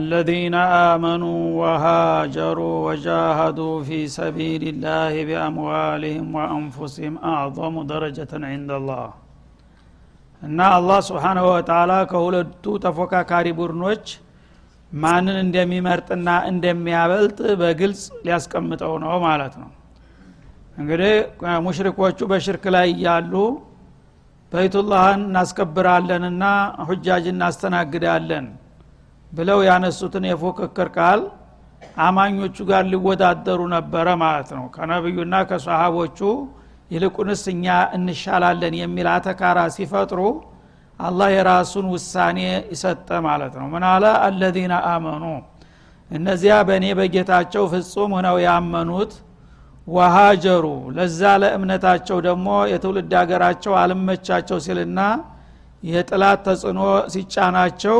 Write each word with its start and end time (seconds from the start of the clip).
الذين 0.00 0.54
آمنوا 0.92 1.40
وهاجروا 1.60 2.76
وجاهدوا 2.86 3.76
في 3.82 3.98
سبيل 4.08 4.62
الله 4.72 5.12
بأموالهم 5.28 6.26
وأنفسهم 6.36 7.14
أعظم 7.32 7.74
درجة 7.94 8.32
عند 8.52 8.70
الله 8.80 9.08
እና 10.42 10.58
አላህ 10.78 10.98
ስብሓናሁ 11.08 11.44
ወተላ 11.52 11.92
ከሁለቱ 12.10 12.64
ተፎካካሪ 12.84 13.46
ቡድኖች 13.58 14.04
ማንን 14.92 15.36
እንደሚመርጥና 15.44 16.28
እንደሚያበልጥ 16.50 17.38
በግልጽ 17.60 18.02
ሊያስቀምጠው 18.26 18.92
ነው 19.04 19.14
ማለት 19.28 19.54
ነው 19.62 19.70
እንግዲህ 20.80 21.14
ሙሽሪኮቹ 21.66 22.18
በሽርክ 22.32 22.64
ላይ 22.76 22.86
እያሉ 22.94 23.32
በይቱላህን 24.52 25.22
እናስከብራለንና 25.28 26.44
ሁጃጅ 26.90 27.24
እናስተናግዳለን 27.34 28.46
ብለው 29.31 29.59
ያነሱትን 29.67 30.25
የፉክክር 30.29 30.89
ቃል 30.97 31.21
አማኞቹ 31.99 32.55
ጋር 32.69 32.83
ሊወዳደሩ 32.91 33.61
ነበረ 33.75 34.07
ማለት 34.23 34.49
ነው። 34.57 34.65
ከነቢዩና 34.75 35.35
ከሰሃቦቹ 35.49 36.19
ይልቁንስ 36.91 37.43
እኛ 37.53 37.65
እንሻላለን 37.97 38.73
የሚል 38.81 39.07
አተካራ 39.13 39.59
ሲፈጥሩ 39.75 40.19
አላህ 40.99 41.29
የራሱን 41.35 41.85
ውሳኔ 41.93 42.39
ይሰጠ 42.73 43.09
ማለት 43.27 43.53
ነው። 43.59 43.67
ምን 43.73 43.83
አለ? 43.91 44.03
አለዚነ 44.25 44.73
አመኑ. 44.91 45.23
እነዚያ 46.09 46.53
በእኔ 46.67 46.85
በጌታቸው 46.99 47.63
ፍጹም 47.73 48.11
ሆነው 48.17 48.37
ያመኑት 48.45 49.13
ወሃጀሩ። 49.87 50.65
ለዛ 50.97 51.21
ለእምነታቸው 51.41 52.17
ደግሞ 52.27 52.47
የትውልድ 52.71 53.13
ሀገራቸው 53.21 53.73
አልመቻቸው 53.81 54.57
ሲልና 54.65 54.99
የጥላት 55.83 56.41
ተጽዕኖ 56.47 56.81
ሲጫናቸው 57.13 57.97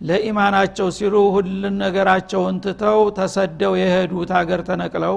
ለኢማናቸው 0.00 0.88
ሲሉ 0.96 1.14
ሁሉን 1.34 1.74
ነገራቸውን 1.84 2.56
ትተው 2.64 3.00
ተሰደው 3.18 3.72
የሄዱት 3.80 4.30
ሀገር 4.38 4.60
ተነቅለው 4.68 5.16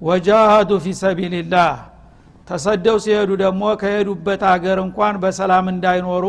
ወጃሃዱ 0.00 0.70
ፊ 0.84 0.92
ሰቢልላህ 1.02 1.72
ተሰደው 2.48 2.96
ሲሄዱ 3.04 3.30
ደግሞ 3.42 3.62
ከሄዱበት 3.80 4.42
ሀገር 4.52 4.78
እንኳን 4.84 5.16
በሰላም 5.24 5.66
እንዳይኖሩ 5.74 6.24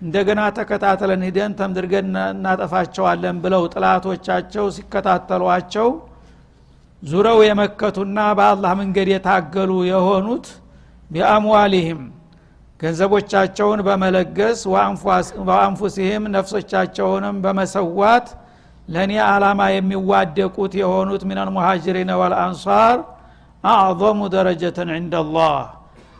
እንደገና 0.00 0.40
ተከታተለን 0.58 1.22
ሂደን 1.26 1.52
ተምድርገን 1.60 2.10
እናጠፋቸዋለን 2.26 3.36
ብለው 3.44 3.62
ጥላቶቻቸው 3.74 4.66
ሲከታተሏቸው 4.76 5.88
ዙረው 7.02 7.38
የመከቱና 7.46 8.18
በአላህ 8.38 8.72
መንገድ 8.80 9.08
የታገሉ 9.12 9.70
የሆኑት 9.90 10.46
ቢአምዋሊህም 11.10 12.02
ገንዘቦቻቸውን 12.80 13.80
በመለገስ 13.86 14.60
ወአንፉሲህም 15.48 16.24
ነፍሶቻቸውንም 16.34 17.36
በመሰዋት 17.44 18.26
ለእኔ 18.88 19.12
አላማ 19.26 19.60
የሚዋደቁት 19.74 20.72
የሆኑት 20.80 21.22
ሚነል 21.28 21.50
ሙሃጅሪን 21.56 22.10
ወልአንሳር 22.20 22.98
አዕظሙ 23.64 24.20
ደረጀትን 24.34 24.88
ዕንደላህ 24.96 25.56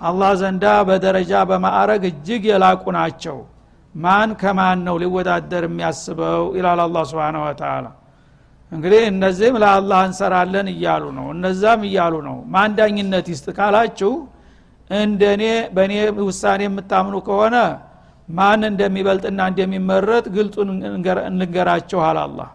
አላህ 0.00 0.30
ዘንዳ 0.40 0.64
በደረጃ 0.88 1.32
በማዕረግ 1.50 2.02
እጅግ 2.10 2.42
የላቁ 2.50 2.84
ናቸው። 2.96 3.36
ማን 3.94 4.30
ከማን 4.40 4.78
ነው 4.86 4.96
ሊወዳደር 5.02 5.64
የሚያስበው? 5.68 6.44
ይላል 6.56 6.80
አላ 6.84 6.96
ስብን 7.10 7.36
ወተላ 7.42 7.86
እንግዲህ 8.72 9.02
እነዚህም 9.10 9.56
ለአላህ 9.62 10.00
እንሰራለን 10.08 10.68
እያሉ 10.72 11.04
ነው 11.18 11.26
እነዛም 11.34 11.82
እያሉ 11.88 12.14
ነው። 12.28 12.36
ማን 12.54 12.70
ዳኝነት 12.78 13.26
ይስጥ 13.32 13.46
ካላችሁ 13.58 14.12
እንደኔ 14.90 15.42
በእኔ 15.74 15.92
ውሳኔ 16.22 16.62
የምታምኑ 16.66 17.16
ከሆነ 17.26 17.56
ማን 18.28 18.62
እንደሚበልጥና 18.68 19.40
እንደሚመረጥ 19.50 20.24
ግልጡን 20.36 20.68
እንገራችኋል 21.30 22.18
አላህ። 22.24 22.50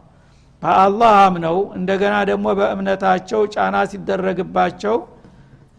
በአላህ 0.62 1.12
አምነው 1.26 1.58
እንደገና 1.78 2.16
ደግሞ 2.30 2.48
በእምነታቸው 2.60 3.42
ጫና 3.54 3.76
ሲደረግባቸው 3.92 4.96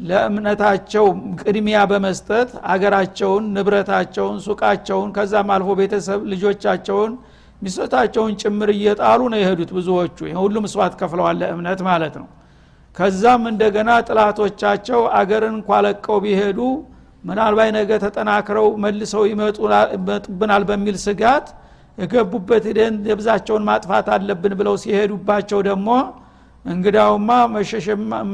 ለእምነታቸው 0.01 1.07
ቅድሚያ 1.41 1.79
በመስጠት 1.91 2.51
አገራቸውን 2.73 3.45
ንብረታቸውን 3.57 4.37
ሱቃቸውን 4.47 5.09
ከዛም 5.17 5.51
አልፎ 5.57 5.71
ቤተሰብ 5.81 6.21
ልጆቻቸውን 6.33 7.13
ሚስቶታቸውን 7.63 8.33
ጭምር 8.43 8.71
እየጣሉ 8.77 9.21
ነው 9.33 9.39
የሄዱት 9.43 9.73
ብዙዎቹ። 9.79 10.19
ሁሉ 10.41 10.57
ምስዋት 10.67 10.95
ከፍለዋል 11.01 11.37
ለእምነት 11.43 11.81
ማለት 11.89 12.15
ነው 12.21 12.29
ከዛም 12.97 13.43
እንደገና 13.51 13.91
ጥላቶቻቸው 14.09 15.01
አገርን 15.19 15.55
እንኳ 15.59 15.79
ለቀው 15.87 16.19
ቢሄዱ 16.25 16.59
ምናልባት 17.25 17.71
ነገ 17.77 17.91
ተጠናክረው 18.05 18.69
መልሰው 18.85 19.23
ይመጡብናል 19.31 20.63
በሚል 20.71 20.97
ስጋት 21.05 21.47
የገቡበት 21.99 22.65
ሂደን 22.71 22.95
የብዛቸውን 23.11 23.65
ማጥፋት 23.69 24.07
አለብን 24.17 24.53
ብለው 24.61 24.75
ሲሄዱባቸው 24.83 25.61
ደግሞ 25.69 25.89
እንግዳውማ 26.65 27.31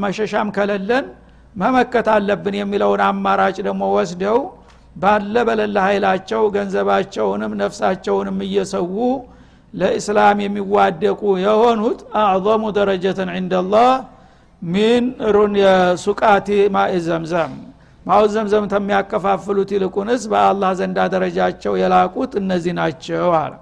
መሸሻም 0.02 0.48
ከለለን 0.56 1.06
መመከት 1.54 2.06
አለብን 2.14 2.54
የሚለውን 2.60 3.02
አማራጭ 3.06 3.56
ደግሞ 3.68 3.84
ወስደው 3.96 4.38
ባለ 4.96 5.34
በለለ 5.48 5.76
ኃይላቸው 5.86 6.42
ገንዘባቸውንም 6.54 7.52
ነፍሳቸውንም 7.62 8.38
እየሰዉ 8.46 8.94
ለእስላም 9.74 10.38
የሚዋደቁ 10.44 11.22
የሆኑት 11.44 12.00
አዕظሙ 12.22 12.64
ደረጀትን 12.78 13.30
ዕንደላህ 13.36 13.90
ሚን 14.62 15.04
የሱቃቲ 15.60 16.48
ማኢ 16.74 16.92
ዘምዘም። 17.06 17.52
ማው 18.06 18.24
ዘምዘም 18.34 18.64
ከሚያከፋፍሉት 18.72 19.70
ይልቁንስ 19.74 20.22
በአላህ 20.32 20.70
ዘንዳ 20.80 20.98
ደረጃቸው 21.14 21.72
የላቁት 21.80 22.32
እነዚህ 22.40 22.72
ናቸው 22.78 23.30
አለ። 23.40 23.52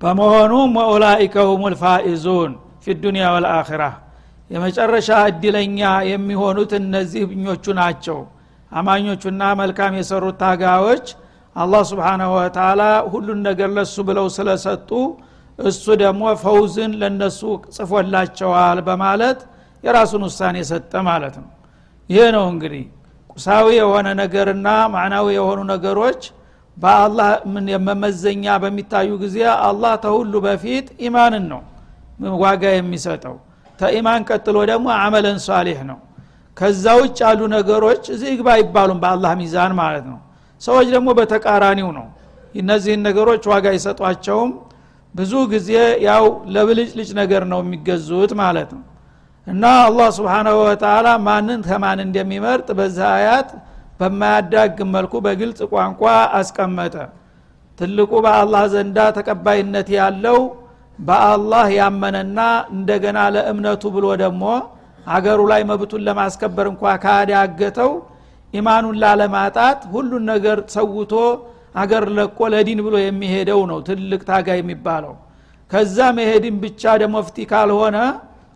በመሆኑም 0.00 0.72
ወኡላኢከ 0.80 1.36
ሁም 1.50 1.62
ልፋኢዙን 1.72 2.52
ፊ 2.82 2.94
ዱኒያ 3.02 3.26
ወልአኺራ 3.34 3.82
የመጨረሻ 4.50 5.08
እድለኛ 5.30 5.80
የሚሆኑት 6.10 6.72
እነዚህ 6.80 7.22
ብኞቹ 7.30 7.64
ናቸው። 7.80 8.18
አማኞቹና 8.72 9.42
መልካም 9.60 9.92
የሰሩት 9.98 10.36
ታጋዎች 10.42 11.06
አላህ 11.56 11.82
ስብሓናሁ 11.90 12.30
ወተላ 12.36 12.82
ሁሉን 13.12 13.40
ነገር 13.48 13.70
ለሱ 13.76 13.96
ብለው 14.08 14.26
ስለሰጡ 14.36 14.90
እሱ 15.60 15.84
ደግሞ 16.02 16.22
ፈውዝን 16.42 16.92
ለነሱ 17.00 17.40
ጽፎላቸዋል 17.76 18.78
በማለት 18.86 19.40
የራሱን 19.84 20.22
ውሳኔ 20.28 20.56
ሰጠ 20.70 20.92
ማለት 21.08 21.34
ነው። 21.42 21.48
ይሄ 22.10 22.22
ነው 22.36 22.44
እንግዲህ 22.52 22.84
ቁሳዊ 23.32 23.66
የሆነ 23.78 24.08
ነገርና 24.20 24.68
ማዕናዊ 24.94 25.26
የሆኑ 25.36 25.60
ነገሮች 25.72 26.22
በአላህ 26.76 27.28
መመዘኛ 27.88 28.44
በሚታዩ 28.62 29.10
ጊዜ 29.22 29.36
አላህ 29.66 29.92
ተሁሉ 30.04 30.34
በፊት 30.46 30.86
ኢማንን 31.06 31.44
ነው 31.52 31.62
ዋጋ 32.42 32.62
የሚሰጠው። 32.74 33.36
ተኢማን 33.78 34.22
ቀጥሎ 34.28 34.56
ደግሞ 34.70 34.86
አመለን 34.98 35.38
ሷሊህ 35.44 35.78
ነው። 35.90 35.98
ከዛ 36.56 36.84
ውጭ 37.00 37.18
ያሉ 37.24 37.40
ነገሮች 37.54 38.02
እዚህ 38.14 38.32
ግባ 38.40 38.48
አይባሉም 38.56 38.98
በአላህ 39.02 39.32
ሚዛን 39.40 39.72
ማለት 39.78 40.04
ነው። 40.10 40.18
ሰዎች 40.62 40.88
ደግሞ 40.94 41.08
በተቃራኒው 41.18 41.88
ነው። 41.98 42.06
እነዚህን 42.54 43.00
ነገሮች 43.08 43.42
ዋጋ 43.52 43.66
ይሰጧቸውም 43.76 44.50
ብዙ 45.14 45.32
ጊዜ 45.52 45.70
ያው 46.06 46.24
ለብልጭልጭ 46.54 47.10
ነገር 47.20 47.42
ነው 47.52 47.60
የሚገዙት 47.64 48.32
ማለት 48.42 48.70
ነው። 48.76 48.82
እና 49.46 49.64
አላህ 49.86 50.08
ስብሓናሁ 50.18 50.56
ወተላ 50.62 51.08
ማንን 51.26 51.60
ከማን 51.68 52.00
እንደሚመርጥ 52.04 52.68
በዚህ 52.78 53.06
አያት 53.14 53.48
በማያዳግም 54.00 54.90
መልኩ 54.96 55.14
በግልጽ 55.24 55.60
ቋንቋ 55.72 56.02
አስቀመጠ። 56.38 56.94
ትልቁ 57.78 58.12
በአላህ 58.24 58.62
ዘንዳ 58.74 58.98
ተቀባይነት 59.18 59.88
ያለው 59.98 60.38
በአላህ 60.98 61.66
ያመነና 61.78 62.38
እንደገና 62.74 63.18
ለእምነቱ 63.34 63.82
ብሎ 63.94 64.06
ደግሞ 64.22 64.44
አገሩ 65.06 65.40
ላይ 65.52 65.62
መብቱን 65.70 66.02
ለማስከበር 66.08 66.66
እንኳ 66.72 66.82
ካዳገተው 67.04 67.92
ኢማኑን 68.54 68.96
ላለማጣት 69.02 69.80
ሁሉን 69.92 70.24
ነገር 70.32 70.58
ሰውቶ 70.74 71.12
አገር 71.74 72.04
ለቆ 72.16 72.38
ለዲን 72.52 72.80
ብሎ 72.86 72.94
የሚሄደው 73.02 73.60
ነው 73.70 73.78
ትልቅ 73.88 74.20
ታጋ 74.28 74.48
የሚባለው። 74.58 75.14
ከዛ 75.70 75.98
መሄድን 76.16 76.56
ብቻ 76.62 76.82
ደግሞ 77.02 77.16
ፍቲ 77.26 77.38
ካልሆነ 77.50 77.98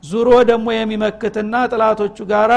ዙሮ 0.05 0.31
ደግሞ 0.51 0.67
የሚመክትና 0.75 1.55
ጥላቶቹ 1.73 2.17
ጋራ 2.33 2.53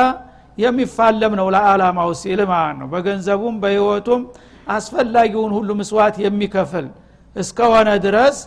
የሚፋለም 0.57 1.33
ነው 1.39 1.47
ለአላማው 1.55 2.09
ሲል 2.21 2.39
ማለት 2.51 2.77
ነው። 2.79 2.87
በገንዘቡም 2.93 3.55
በህይወቱም 3.63 4.21
አስፈላጊውን 4.67 5.51
ሁሉ 5.57 5.69
ምስዋት 5.81 6.15
የሚከፍል 6.23 6.87
እስከሆነ 7.35 7.89
ድረስ 8.05 8.37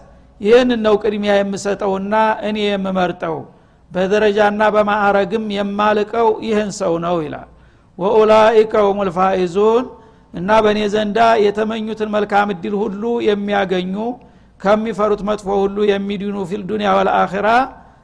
ይህን 0.41 0.71
ነው 0.85 0.95
ቅድሚያ 1.03 1.33
የምሰጠውና 1.39 2.15
እኔ 2.49 2.59
የምመርጠው። 2.67 3.37
በደረጃና 3.91 4.63
በማዕረግም 4.75 5.47
የማልቀው 5.57 6.29
ይህን 6.47 6.71
ሰው 6.81 6.93
ነው 7.05 7.17
ይላል። 7.25 7.49
ወኡላኢከ 7.99 8.73
ሁም 8.87 8.99
ልፋኢዙን 9.09 9.87
እና 10.35 10.51
በእኔ 10.65 10.81
ዘንዳ 10.93 11.19
የተመኙትን 11.45 12.11
መልካም 12.15 12.49
እድል 12.55 12.75
ሁሉ 12.83 13.03
የሚያገኙ 13.29 13.95
ከሚፈሩት 14.61 15.23
መጥፎ 15.29 15.49
ሁሉ 15.63 15.79
የሚድኑ 15.91 16.37
ፊል 16.51 16.63
ዱኒያ 16.71 16.91
ወልአኺራ 16.97 17.49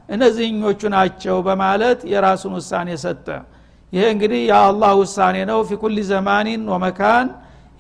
እነዚህኞቹ 0.08 0.81
ናቸው 0.94 1.37
በማለት 1.46 2.00
የራሱን 2.12 2.52
ውሳኔ 2.58 2.88
ሰጠ። 3.05 3.26
ይሄ 3.93 4.05
እንግዲህ 4.14 4.40
የአላህ 4.50 4.93
ውሳኔ 5.00 5.37
ነው። 5.50 5.58
ፊ 5.69 5.78
ኩል 5.82 5.96
ዘማኒን 6.11 6.62
ወመካን 6.73 7.26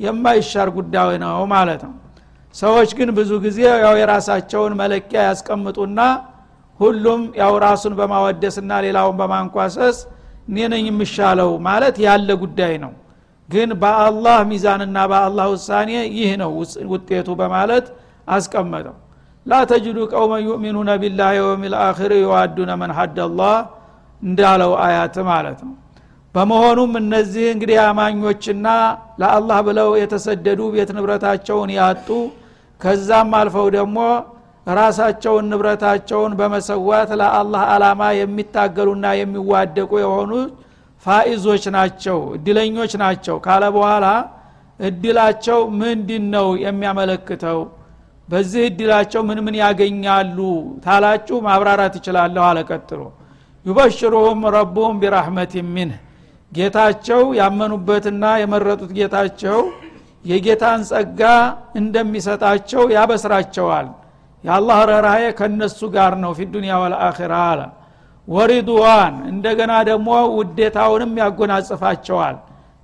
የማይሻር 0.00 0.68
ጉዳይ 0.76 1.12
ነው 1.24 1.38
ማለት 1.54 1.82
ነው። 1.86 1.94
ሰዎች 2.54 2.90
ግን 2.98 3.08
ብዙ 3.16 3.30
ጊዜ 3.44 3.58
ያው 3.84 3.94
የራሳቸውን 4.00 4.74
መለኪያ 4.80 5.18
ያስቀምጡና 5.28 6.00
ሁሉም 6.80 7.20
ያው 7.40 7.52
ራሱን 7.64 7.92
በማወደስና 7.98 8.72
ሌላውን 8.86 9.16
በማንኳሰስ 9.20 9.98
እኔ 10.48 10.56
ነኝ 10.72 10.84
የምሻለው 10.90 11.50
ማለት 11.66 11.96
ያለ 12.04 12.30
ጉዳይ 12.42 12.74
ነው 12.84 12.92
ግን 13.48 13.70
በአላህ 13.82 14.38
ሚዛንና 14.50 14.98
በአላህ 15.10 15.46
ውሳኔ 15.52 15.90
ይህ 16.16 16.30
ነው 16.42 16.50
ውጤቱ 16.92 17.28
በማለት 17.40 17.86
አስቀመጠው። 18.28 18.96
ላ 19.46 19.58
ተጅዱ 19.70 19.98
ቀውመ 20.12 20.32
ዩእሚኑነ 20.46 20.90
ቢላህ 21.02 21.30
የውም 21.38 21.62
ልአክር 21.72 22.12
የዋዱነ 22.16 22.70
መን 22.80 22.92
ሀደ 22.98 23.18
እንዳለው 24.22 24.72
አያት 24.84 25.16
ማለት 25.28 25.58
ነው። 25.66 25.74
በመሆኑም 26.34 26.92
እነዚህ 27.00 27.44
እንግዲህ 27.52 27.78
አማኞችና 27.84 28.66
ለአላህ 29.20 29.58
ብለው 29.68 29.90
የተሰደዱ 30.00 30.60
ቤት 30.74 30.90
ንብረታቸውን 30.96 31.70
ያጡ 31.76 32.08
ከዛም 32.80 33.30
አልፈው 33.38 33.68
ደግሞ 33.76 33.98
ራሳቸውን 34.72 35.44
ንብረታቸውን 35.50 36.32
በመሰዋት 36.38 37.10
ለአላህ 37.20 37.62
አላማ 37.74 38.02
የሚታገሉና 38.18 39.06
የሚዋደቁ 39.20 39.90
የሆኑ 40.02 40.32
ፋኢዞች 41.06 41.64
ናቸው 41.76 42.18
እድለኞች 42.36 42.92
ናቸው። 43.02 43.36
ካለ 43.44 43.64
በኋላ 43.76 44.06
እድላቸው 44.80 45.60
ምንድን 45.80 46.24
ነው 46.34 46.48
የሚያመለክተው? 46.64 47.58
በዚህ 48.28 48.62
እድላቸው 48.70 49.20
ምን 49.28 49.38
ምን 49.46 49.54
ያገኛሉ 49.62 50.38
ታላችሁ? 50.86 51.36
ማብራራት 51.46 51.94
ይችላለሁ 51.98 52.42
አለቀጥሎ 52.48 53.00
ዩበሽሩሁም 53.66 54.40
ረቡሁም 54.56 54.96
ቢራህመት 55.02 55.52
ሚንህ 55.74 56.00
ጌታቸው 56.52 57.22
ያመኑበትና 57.38 58.24
የመረጡት 58.42 58.90
ጌታቸው 58.98 59.58
የጌታን 60.24 60.80
ጸጋ 60.90 61.22
እንደሚሰጣቸው 61.80 62.82
ያበስራቸዋል። 62.96 63.88
የአላህ 64.44 64.78
ረራዬ 64.90 65.24
ከነሱ 65.38 65.80
ጋር 65.94 66.12
ነው 66.22 66.32
ፊ 66.38 66.46
ዱኒያ 66.54 66.74
ወልአኺራ 66.82 67.34
አለ 67.50 67.60
ወሪድዋን 68.28 69.14
እንደገና 69.30 69.72
ደግሞ 69.88 70.08
ውዴታውንም 70.38 71.12
ያጎናጽፋቸዋል። 71.20 72.36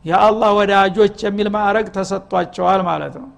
የአላህ 0.05 0.51
ወዳጆች 0.59 1.17
የሚል 1.27 1.49
ማዕረግ 1.55 1.87
ተሰጥቷቸዋል 1.97 2.81
ማለት 2.89 3.15
ነው። 3.23 3.29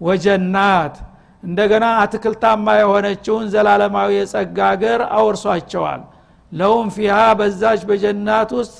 ወጀናት 0.00 0.94
እንደገና 1.42 1.86
አትክልታማ 2.00 2.66
የሆነችውን 2.78 3.46
ዘላለማዊ 3.52 4.10
የጸጋ 4.16 4.58
አገር 4.72 5.00
አውርሷቸዋል። 5.16 6.02
ለውም 6.52 6.88
ፊሃ 6.94 7.16
በዛች 7.38 7.82
በጀናት 7.88 8.50
ውስጥ 8.58 8.76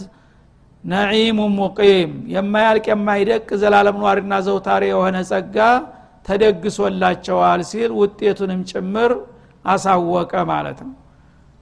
ነዒሙ 0.85 1.41
ሙቂም 1.57 2.13
የማያልቅ 2.35 2.87
የማይደቅ 2.93 3.49
ዘላለም 3.63 3.97
ኗሪና 4.03 4.35
ዘውታሪ 4.47 4.85
የሆነ 4.93 5.17
ጸጋ 5.31 5.57
ተደግሶላቸዋል 6.29 7.61
ሲል 7.71 7.91
ውጤቱንም 8.01 8.61
ጭምር 8.71 9.13
አሳወቀ 9.65 10.33
ማለት 10.51 10.79
ነው 10.85 10.95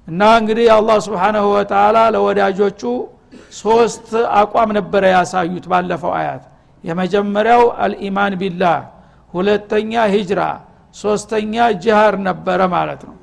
እና 0.09 0.23
እንግዲህ 0.41 0.67
አላህ 0.77 0.99
ስብሓናሁ 1.07 1.47
ወተላ 1.55 1.97
ለወዳጆቹ 2.15 2.83
ሶስት 3.59 4.07
አቋም 4.41 4.71
ነበረ 4.79 5.03
ያሳዩት 5.15 5.65
ባለፈው 5.73 6.13
አያት። 6.19 6.45
የመጀመሪያው 6.85 7.63
አልኢማን 7.85 8.35
ቢላህ 8.43 8.79
ሁለተኛ 9.35 9.93
ሂጅራ 10.15 10.41
ሶስተኛ 10.95 11.55
ጅሃር 11.83 12.15
ነበረ 12.29 12.61
ማለት 12.75 13.01
ነው። 13.09 13.17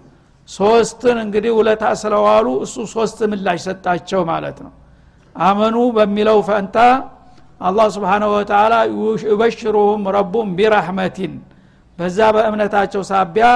ሶስትን 0.50 1.18
እንግዲህ 1.24 1.52
ውለታ 1.60 1.84
ስለዋሉ 2.02 2.48
እሱ 2.66 2.76
ሶስት 2.96 3.20
ምላሽ 3.32 3.60
ሰጣቸው 3.68 4.22
ማለት 4.32 4.58
ነው። 4.66 4.74
አመኑ 5.36 5.78
በሚለው 5.96 6.40
ፈንታ 6.50 6.78
አላህ 7.62 7.88
ስብሓንሁ 7.96 8.30
ወተላ 8.36 8.74
ዩበሽሩሁም 9.26 10.02
ረቡም 10.18 10.48
ቢራህመቲን 10.58 11.34
በዛ 12.00 12.20
በእምነታቸው 12.36 13.02
ሳቢያ 13.12 13.48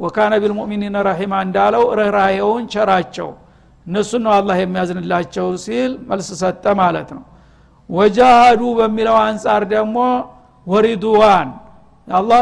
ወካነ 0.00 0.32
ቢልሙእሚኒን 0.42 0.96
ረሒማ 1.06 1.34
እንዳለው 1.46 1.84
ርኅራሄውን 1.98 2.64
ቸራቸው። 2.72 3.28
እነሱን 3.86 4.22
ነው 4.26 4.32
አላህ 4.36 4.56
የሚያዝንላቸው 4.60 5.46
ሲል 5.64 5.92
መልስ 6.08 6.28
ሰጠ 6.42 6.64
ማለት 6.80 7.08
ነው። 7.16 7.24
ወጃሃዱ 7.90 8.62
በሚለው 8.78 9.16
አንጻር 9.24 9.62
ደግሞ 9.72 9.96
ወሪድዋን 10.66 11.48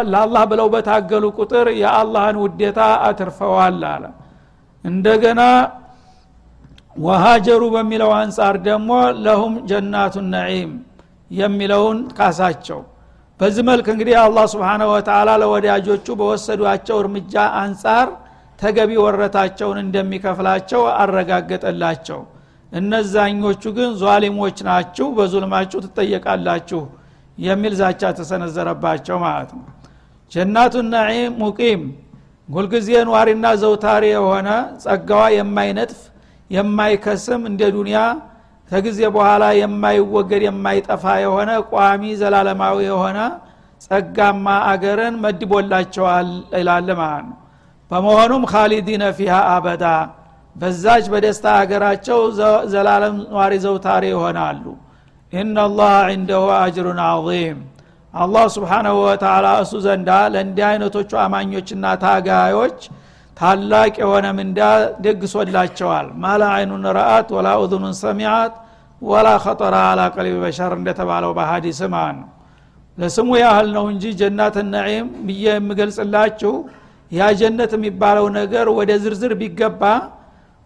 ለአላህ 0.06 0.42
ብለው 0.50 0.66
በታገሉ 0.74 1.24
ቁጥር 1.38 1.66
የአላህን 1.80 2.36
ውዴታ 2.42 2.78
አትርፈዋል 3.06 3.80
አለ። 3.90 4.04
እንደገና 4.84 5.40
ወሃጀሩ 6.96 7.62
በሚለው 7.74 8.10
አንጻር 8.20 8.54
ደግሞ 8.68 8.90
ለሁም 9.24 9.54
ጀናቱ 9.70 10.14
ነዒም 10.32 10.72
የሚለውን 11.30 11.98
ካሳቸው 12.16 12.80
በዚህ 13.40 13.64
መልክ 13.68 13.86
እንግዲህ 13.92 14.14
አላህ 14.22 14.44
ስብሓነ 14.52 14.82
ወተላ 14.90 15.30
ለወዳጆቹ 15.42 16.06
በወሰዷቸው 16.20 16.96
እርምጃ 17.02 17.34
አንጻር 17.60 18.08
ተገቢ 18.58 18.90
ወረታቸውን 19.04 19.78
እንደሚከፍላቸው 19.84 20.82
አረጋገጠላቸው። 21.00 22.20
እነዛኞቹ 22.72 23.62
ግን 23.76 23.90
ዟሊሞች 24.02 24.58
ናችሁ 24.68 25.06
በዙልማችሁ 25.16 25.78
ትጠየቃላችሁ 25.86 26.82
የሚል 27.38 27.74
ዛቻ 27.80 28.02
ተሰነዘረባቸው 28.18 29.16
ማለት 29.24 29.50
ነው። 29.56 29.64
ጀናቱ 30.32 30.74
ነዒም 30.90 31.32
ሙቂም 31.42 31.82
ሁልጊዜ 32.48 32.90
ኗሪና 33.08 33.46
ዘውታሪ 33.62 34.04
የሆነ 34.14 34.48
ጸጋዋ 34.84 35.22
የማይነጥፍ 35.36 36.00
የማይከስም 36.50 37.42
እንደ 37.50 37.62
ዱንያ 37.74 37.98
ከጊዜ 38.70 39.00
በኋላ 39.14 39.44
የማይወገድ 39.60 40.42
የማይጠፋ 40.46 41.04
የሆነ 41.22 41.50
ቋሚ 41.72 42.02
ዘላለማዊ 42.20 42.76
የሆነ 42.88 43.18
ጸጋማ 43.84 44.46
አገርን 44.70 45.14
መድቦላቸዋል 45.24 46.28
ይላል 46.54 46.88
ማለት 47.00 47.24
ነው። 47.28 47.36
በመሆኑም 47.90 48.42
ካሊዲነ 48.50 49.04
ፊሃ 49.18 49.36
አበዳ 49.54 49.84
በዛች 50.56 51.04
በደስታ 51.12 51.46
ሀገራቸው 51.58 52.20
ዘላለም 52.72 53.16
ኗሪ 53.34 53.52
ዘውታሪ 53.64 54.04
ይሆናሉ። 54.12 54.64
ኢናላህ 55.32 55.94
ዕንደሁ 56.12 56.44
አጅሩን 56.56 57.00
አዚም 57.06 57.58
አላህ 58.14 58.44
ስብሓናሁ 58.54 58.96
ወተላ 59.02 59.46
እሱ 59.64 59.72
ዘንዳ 59.84 60.10
ለእንዲህ 60.32 60.64
አይነቶቹ 60.68 61.10
አማኞችና 61.24 61.84
ታጋዮች 62.02 62.78
ታላቅ 63.40 63.92
የሆነ 64.02 64.26
ምንዳ 64.38 64.58
ደግሶላቸዋል። 65.04 66.06
ማላ 66.22 66.42
አይኑን 66.56 66.84
ረአት 66.98 67.28
ወላ 67.36 67.48
ኡዙኑን 67.62 67.94
ሰሚዓት 68.02 68.54
ወላ 69.02 69.28
ኸጠራ 69.44 69.76
አላ 69.90 70.00
ቀልቢ 70.14 70.34
በሸር 70.42 70.72
እንደተባለው 70.78 71.30
በሀዲስ 71.38 71.80
ማን 71.92 72.16
ነው። 72.20 72.28
ለስሙ 72.98 73.28
ያህል 73.42 73.68
ነው 73.76 73.84
እንጂ 73.92 74.04
ጀናት 74.20 74.56
ነዒም 74.72 75.08
ብዬ 75.26 75.44
የምገልጽላችሁ 75.52 76.52
ያ 77.12 77.28
ጀነት 77.40 77.72
የሚባለው 77.76 78.26
ነገር 78.38 78.66
ወደ 78.78 78.90
ዝርዝር 79.04 79.32
ቢገባ 79.40 79.82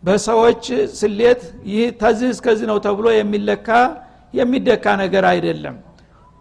በሰዎች 0.02 0.64
ስሌት 0.99 1.43
ይህ 1.71 1.87
ተዚህ 2.02 2.28
እስከዚህ 2.35 2.66
ነው 2.71 2.78
ተብሎ 2.87 3.07
የሚለካ 3.14 3.69
የሚደካ 4.35 4.85
ነገር 5.02 5.25
አይደለም። 5.31 5.76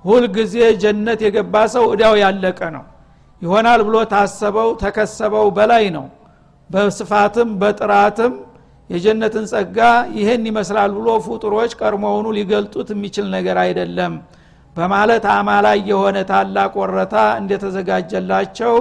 ሁልጊዜ 0.05 0.55
ጀነት 0.83 1.19
የገባ 1.25 1.55
ሰው 1.75 1.85
እዳው 1.93 2.15
ያለቀ 2.23 2.59
ነው። 2.75 2.83
ይሆናል 3.41 3.81
ብሎ 3.87 3.95
ታሰበው 4.11 4.69
ተከሰበው 4.81 5.47
በላይ 5.57 5.85
ነው 5.95 6.05
በስፋትም 6.73 7.49
በጥራትም 7.61 8.33
የጀነትን 8.89 9.45
ጸጋ 9.51 9.77
ይህን 10.17 10.43
ይመስላል 10.49 10.91
ብሎ 10.97 11.09
ፍጡሮች 11.25 11.71
ቀድሞውኑ 11.79 12.27
ሊገልጡት 12.37 12.89
የሚችል 12.93 13.27
ነገር 13.35 13.57
አይደለም። 13.63 14.13
በማለት 14.75 15.25
አማላይ 15.33 15.77
የሆነ 15.89 16.17
ታላቅ 16.31 16.71
ወረታ 16.81 17.15
እንደተዘጋጀላቸው 17.41 18.75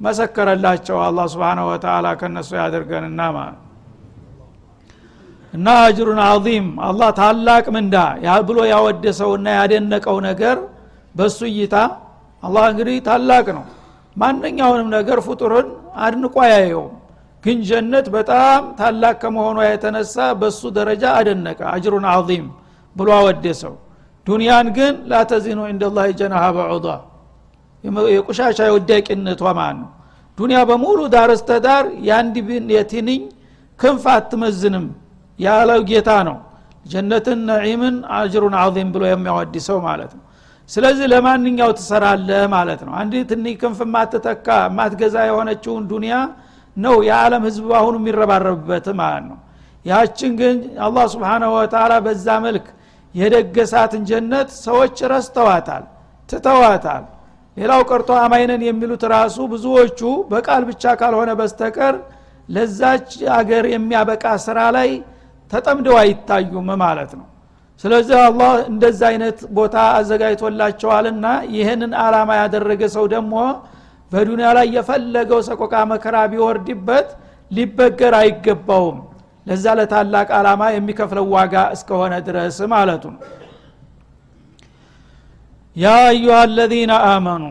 መሰከረላቸው። 0.00 0.96
አላህ 1.06 1.26
ስብን 1.32 1.60
ወተላ 1.68 2.06
ከነሱ 2.20 2.50
ያደርገንና 2.60 3.20
ማለት 3.36 3.60
እና 5.52 5.68
አጅሩን 5.82 6.20
አዚም 6.24 6.66
አላህ 6.86 7.10
ታላቅ 7.18 7.64
ምንዳ 7.74 7.96
ብሎ 8.48 8.58
ያወደሰውና 8.72 9.46
ያደነቀው 9.58 10.16
ነገር 10.28 10.56
በሱ 11.14 11.38
እይታ 11.52 11.74
አላህ 12.42 12.64
እንግዲህ 12.72 12.96
ታላቅ 13.08 13.46
ነው። 13.58 13.64
ማንኛውንም 14.16 14.88
ነገር 14.96 15.18
ፍጡርን 15.26 15.68
አድንቆ 16.04 16.34
አያየውም 16.46 16.92
ግን 17.44 17.58
ጀነት 17.68 18.06
በጣም 18.14 18.60
ታላቅ 18.78 19.14
ከመሆኗ 19.22 19.58
የተነሳ 19.66 20.16
በሱ 20.40 20.60
ደረጃ 20.78 21.04
አደነቀ 21.18 21.60
አጅሩን 21.72 22.06
አዚም 22.12 22.46
ብሎ 22.96 23.08
አወደሰው። 23.18 23.74
ዱንያን 24.26 24.66
ግን 24.76 24.94
ላተዚኑ 25.10 25.60
እንደላህ 25.72 26.06
ጀናሃ 26.20 26.44
በዑዳ 26.56 26.86
የቁሻሻ 28.14 28.58
የወዳቂነቷ 28.68 29.42
ማለት 29.58 29.78
ነው? 29.82 29.90
ዱንያ 30.38 30.58
በሙሉ 30.70 31.00
ዳር 31.14 31.30
እስተዳር 31.34 31.84
የአንድ 32.06 32.36
የትንኝ 32.76 33.20
ክንፍ 33.80 34.04
አትመዝንም 34.14 34.86
ያለው 35.38 35.80
ጌታ 35.90 36.10
ነው። 36.28 36.36
ጀነትን 36.84 37.38
ነዒምን 37.50 37.96
አጅሩን 38.16 38.54
አዚም 38.62 38.88
ብሎ 38.94 39.02
የሚያወድሰው 39.10 39.78
ማለት 39.86 40.12
ነው። 40.16 40.22
ስለዚህ 40.70 41.06
ለማንኛው 41.12 41.70
ትሰራለህ 41.78 42.42
ማለት 42.54 42.80
ነው። 42.86 42.92
አንድ 43.00 43.14
ትንሽ 43.30 43.54
ክንፍ 43.62 43.78
ማትተካ 43.94 44.46
ማትገዛ 44.76 45.16
የሆነችውን 45.28 45.84
ዱንያ 45.90 46.14
ነው 46.76 46.94
የዓለም 47.08 47.42
ህዝብ 47.48 47.66
አሁኑ 47.78 47.94
የሚረባረብበት 48.00 48.86
ማለት 49.00 49.24
ነው። 49.30 49.38
ያችን 49.84 50.32
ግን 50.40 50.56
አላህ 50.86 51.04
ስብሓናሁ 51.14 51.50
ወተላ 51.56 51.92
በዛ 52.04 52.26
መልክ 52.46 52.66
የደገሳትን 53.14 54.02
ጀነት 54.10 54.48
ሰዎች 54.64 54.96
ረስተዋታል 55.12 55.84
ትተዋታል። 56.28 57.04
ሌላው 57.56 57.80
ቀርቶ 57.90 58.10
አማይነን 58.22 58.62
የሚሉት 58.68 59.02
ራሱ 59.12 59.36
ብዙዎቹ 59.52 60.00
በቃል 60.32 60.62
ብቻ 60.70 60.94
ካልሆነ 61.00 61.30
በስተቀር 61.40 61.94
ለዛች 62.48 63.10
አገር 63.36 63.64
የሚያበቃ 63.74 64.24
ስራ 64.46 64.58
ላይ 64.76 64.90
ተጠምደው 65.52 65.96
አይታዩም 66.00 66.68
ማለት 66.82 67.12
ነው። 67.18 67.26
ስለዚህ 67.84 68.16
አላህ 68.26 68.52
እንደዛ 68.72 69.00
አይነት 69.12 69.38
ቦታ 69.56 69.76
አዘጋጅቶላቸዋልና 69.98 71.26
ይህንን 71.54 71.92
አላማ 72.04 72.30
ያደረገ 72.42 72.82
ሰው 72.96 73.04
ደግሞ 73.14 73.34
በዱንያ 74.12 74.48
ላይ 74.56 74.66
የፈለገው 74.76 75.40
ሰቆቃ 75.48 75.74
መከራ 75.92 76.16
ቢወርድበት 76.32 77.08
ሊበገር 77.50 78.14
አይገባውም። 78.20 78.98
ለዛ 79.46 79.64
ለታላቅ 79.78 80.28
አላማ 80.38 80.62
የሚከፍለው 80.74 81.26
ዋጋ 81.34 81.54
እስከሆነ 81.74 82.14
ድረስ 82.28 82.58
ማለቱ 82.72 83.04
ነው። 83.14 83.22
ያ 85.76 85.92
አዩሃ 86.06 86.36
አለዚነ 86.42 86.92
አመኑ 87.08 87.44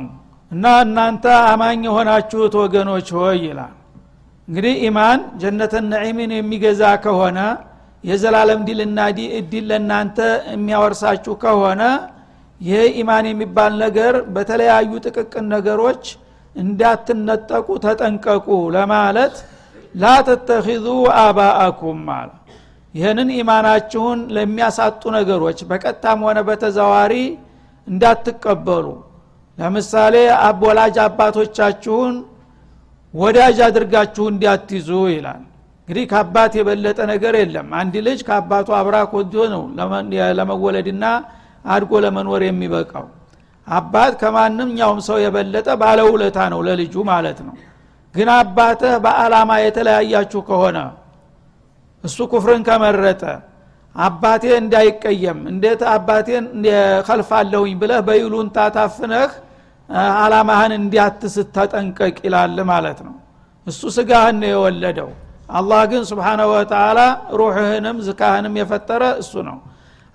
እና 0.52 0.66
እናንተ 0.86 1.26
አማኝ 1.52 1.82
የሆናችሁት 1.88 2.54
ወገኖች 2.62 3.08
ሆይ 3.18 3.38
ይላል። 3.46 3.74
እንግዲህ 4.48 4.74
ኢማን 4.88 5.20
ጀነተ 5.42 5.74
ነዒምን 5.92 6.32
የሚገዛ 6.36 6.84
ከሆነ 7.04 7.40
የዘላለም 8.04 8.62
ዲልና 8.68 9.00
እድል 9.38 9.66
ለእናንተ 9.70 10.18
የሚያወርሳችሁ 10.54 11.34
ከሆነ 11.44 11.82
ይህ 12.62 12.84
ኢማን 13.02 13.26
የሚባል 13.30 13.74
ነገር 13.84 14.14
በተለያዩ 14.36 14.92
ጥቅቅን 15.06 15.46
ነገሮች 15.54 16.04
እንዳትነጠቁ 16.56 17.68
ተጠንቀቁ 17.84 18.48
ለማለት 18.76 19.36
ላ 19.96 20.12
ተተኪዙ 20.28 20.86
አባአኩም 21.20 22.04
አለ። 22.16 22.30
ይህንን 22.94 23.30
ኢማናችሁን 23.38 24.20
ለሚያሳጡ 24.36 25.02
ነገሮች 25.18 25.60
በቀጥታም 25.70 26.20
ሆነ 26.26 26.40
በተዘዋሪ 26.48 27.14
እንዳትቀበሉ። 27.88 28.86
ለምሳሌ 29.58 30.16
ወላጅ 30.64 30.96
አባቶቻችሁን 31.06 32.14
ወዳጅ 33.14 33.58
አድርጋችሁ 33.66 34.24
እንዲያትይዙ 34.32 34.90
ይላል። 35.14 35.42
እንግዲህ 35.82 36.06
ከአባት 36.12 36.54
የበለጠ 36.60 37.00
ነገር 37.12 37.34
የለም። 37.40 37.68
አንድ 37.80 37.96
ልጅ 38.08 38.20
ከአባቱ 38.28 38.70
አብራክ 38.78 39.12
ወዶ 39.18 39.36
ነው 39.54 39.64
ለመወለድና 40.40 41.06
አድጎ 41.66 41.92
ለመኖር 42.06 42.42
የሚበቃው 42.46 43.06
አባት 43.67 44.13
ከማንኛውም 44.22 45.00
ሰው 45.08 45.17
የበለጠ 45.24 45.67
ባለውለታ 45.82 46.38
ነው 46.53 46.60
ለልጁ 46.67 46.96
ማለት 47.10 47.39
ነው። 47.48 47.55
ግን 48.15 48.29
አባትህ 48.36 48.93
በአላማ 49.03 49.51
የተለያያችሁ 49.63 50.41
ከሆነ 50.50 50.77
እሱ 52.03 52.17
ኩፍርን 52.32 52.62
ከመረጠ 52.67 53.24
አባቴ 53.96 54.43
እንዳይቀየም 54.60 55.39
እንዴት 55.51 55.82
አባቴን 55.93 56.46
ከልፋለሁኝ 57.08 57.74
ብለህ 57.82 58.00
በይሉንታ 58.08 58.58
ታፍነህ 58.75 59.32
አላማህን 60.20 60.74
እንዲያትስት 60.77 61.58
ይላል 62.25 62.58
ማለት 62.72 63.00
ነው። 63.08 63.15
እሱ 63.67 63.82
ስጋህን 63.98 64.38
ነው 64.41 64.50
የወለደው። 64.53 65.10
አላህ 65.50 65.82
ግን 65.91 66.03
ስብሓናሁ 66.10 66.48
ወተላ 66.53 67.00
ሩሕህንም 67.39 67.98
ዝካህንም 68.08 68.53
የፈጠረ 68.60 69.03
እሱ 69.22 69.34
ነው። 69.50 69.58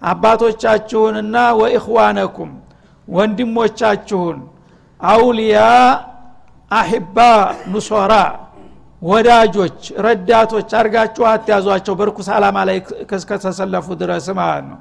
አባቶቻችሁንና 0.03 1.37
ወኢኽዋነኩም 1.61 2.51
ወንድሞቻችሁን 3.09 4.39
አውልያ 5.01 5.59
አሕባ 6.71 7.19
ኑሶራ 7.73 8.13
ወዳጆች 9.03 9.81
ረዳቶች 10.05 10.71
አርጋችሁ 10.79 11.25
አትያዟቸው። 11.33 11.95
በርኩስ 12.01 12.29
አላማ 12.37 12.57
ላይ 12.69 12.79
እስከተሰለፉ 13.17 13.87
ድረስ 14.01 14.27
ማለት 14.41 14.65
ነው። 14.71 14.79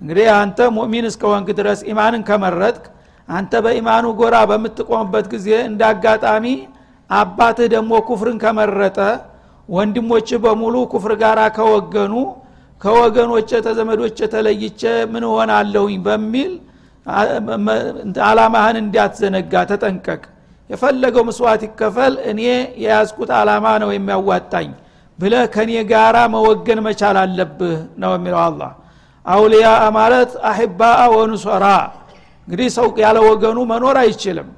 እንግዲህ 0.00 0.26
አንተ 0.40 0.58
ሙእሚን 0.76 1.06
እስከወንክ 1.10 1.48
ድረስ 1.60 1.80
ኢማንን 1.92 2.22
ከመረጥክ 2.28 2.84
አንተ 3.28 3.52
በኢማኑ 3.64 4.04
ጎራ 4.20 4.36
በምትቆምበት 4.50 5.26
ጊዜ 5.32 5.48
እንደ 5.70 5.82
አጋጣሚ 5.92 6.44
አባትህ 7.10 7.66
ደግሞ 7.74 7.92
ኩፍርን 8.08 8.38
ከመረጠ 8.44 8.98
ወንድሞች 9.68 10.28
በሙሉ 10.44 10.76
ኩፍር 10.92 11.12
ጋር 11.22 11.38
ከወገኑ 11.56 12.14
ከወገኖች 12.80 13.50
ተዘመዶች 13.66 14.18
ተለይቼ 14.34 14.82
ምን 15.12 15.24
ሆናለሁኝ 15.30 15.96
በሚል 16.06 16.52
አላማህን 18.28 18.76
እንዲያትዘነጋ 18.82 19.52
ተጠንቀቅ። 19.70 20.22
የፈለገው 20.70 21.22
መስዋዕት 21.28 21.62
ይከፈል 21.66 22.14
እኔ 22.30 22.40
የያዝኩት 22.82 23.30
አላማ 23.38 23.66
ነው 23.82 23.90
የሚያዋጣኝ 23.94 24.68
ብለ 25.18 25.34
ከኔ 25.54 25.70
ጋራ 25.90 26.16
መወገን 26.34 26.80
መቻል 26.86 27.16
አለብህ 27.22 27.72
ነው 28.02 28.12
የሚለው 28.16 28.40
አላ 28.44 28.60
አውልያ 29.24 29.68
ማለት 29.96 30.30
አሕባአ 30.50 31.00
ወኑሶራ 31.14 31.64
እንግዲህ 32.48 32.68
ሰው 32.76 32.86
ያለ 33.02 33.18
ወገኑ 33.28 33.58
መኖር 33.72 33.96
አይችልም። 34.02 34.48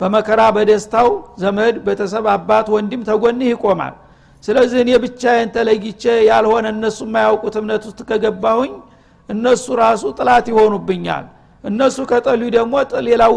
በመከራ 0.00 0.40
በደስታው 0.56 1.08
ዘመድ 1.42 1.74
ቤተሰብ 1.86 2.26
አባት 2.34 2.66
ወንድም 2.74 3.00
ተጎንህ 3.08 3.48
ይቆማል። 3.52 3.94
ስለዚህ 4.44 4.78
እኔ 4.84 4.90
ብቻዬን 5.02 5.48
ተለይቼ 5.56 6.02
ያልሆነ 6.28 6.66
እነሱ 6.74 6.98
የማያውቁት 7.06 7.54
እምነት 7.60 7.82
ውስጥ 7.88 8.00
ከገባሁኝ 8.10 8.72
እነሱ 9.28 9.64
ራሱ 9.82 10.02
ጥላት 10.18 10.46
ይሆኑብኛል 10.52 11.26
እነሱ 11.64 11.96
ከጠሉ 12.10 12.42
ደግሞ 12.54 12.74
ሌላው 13.06 13.34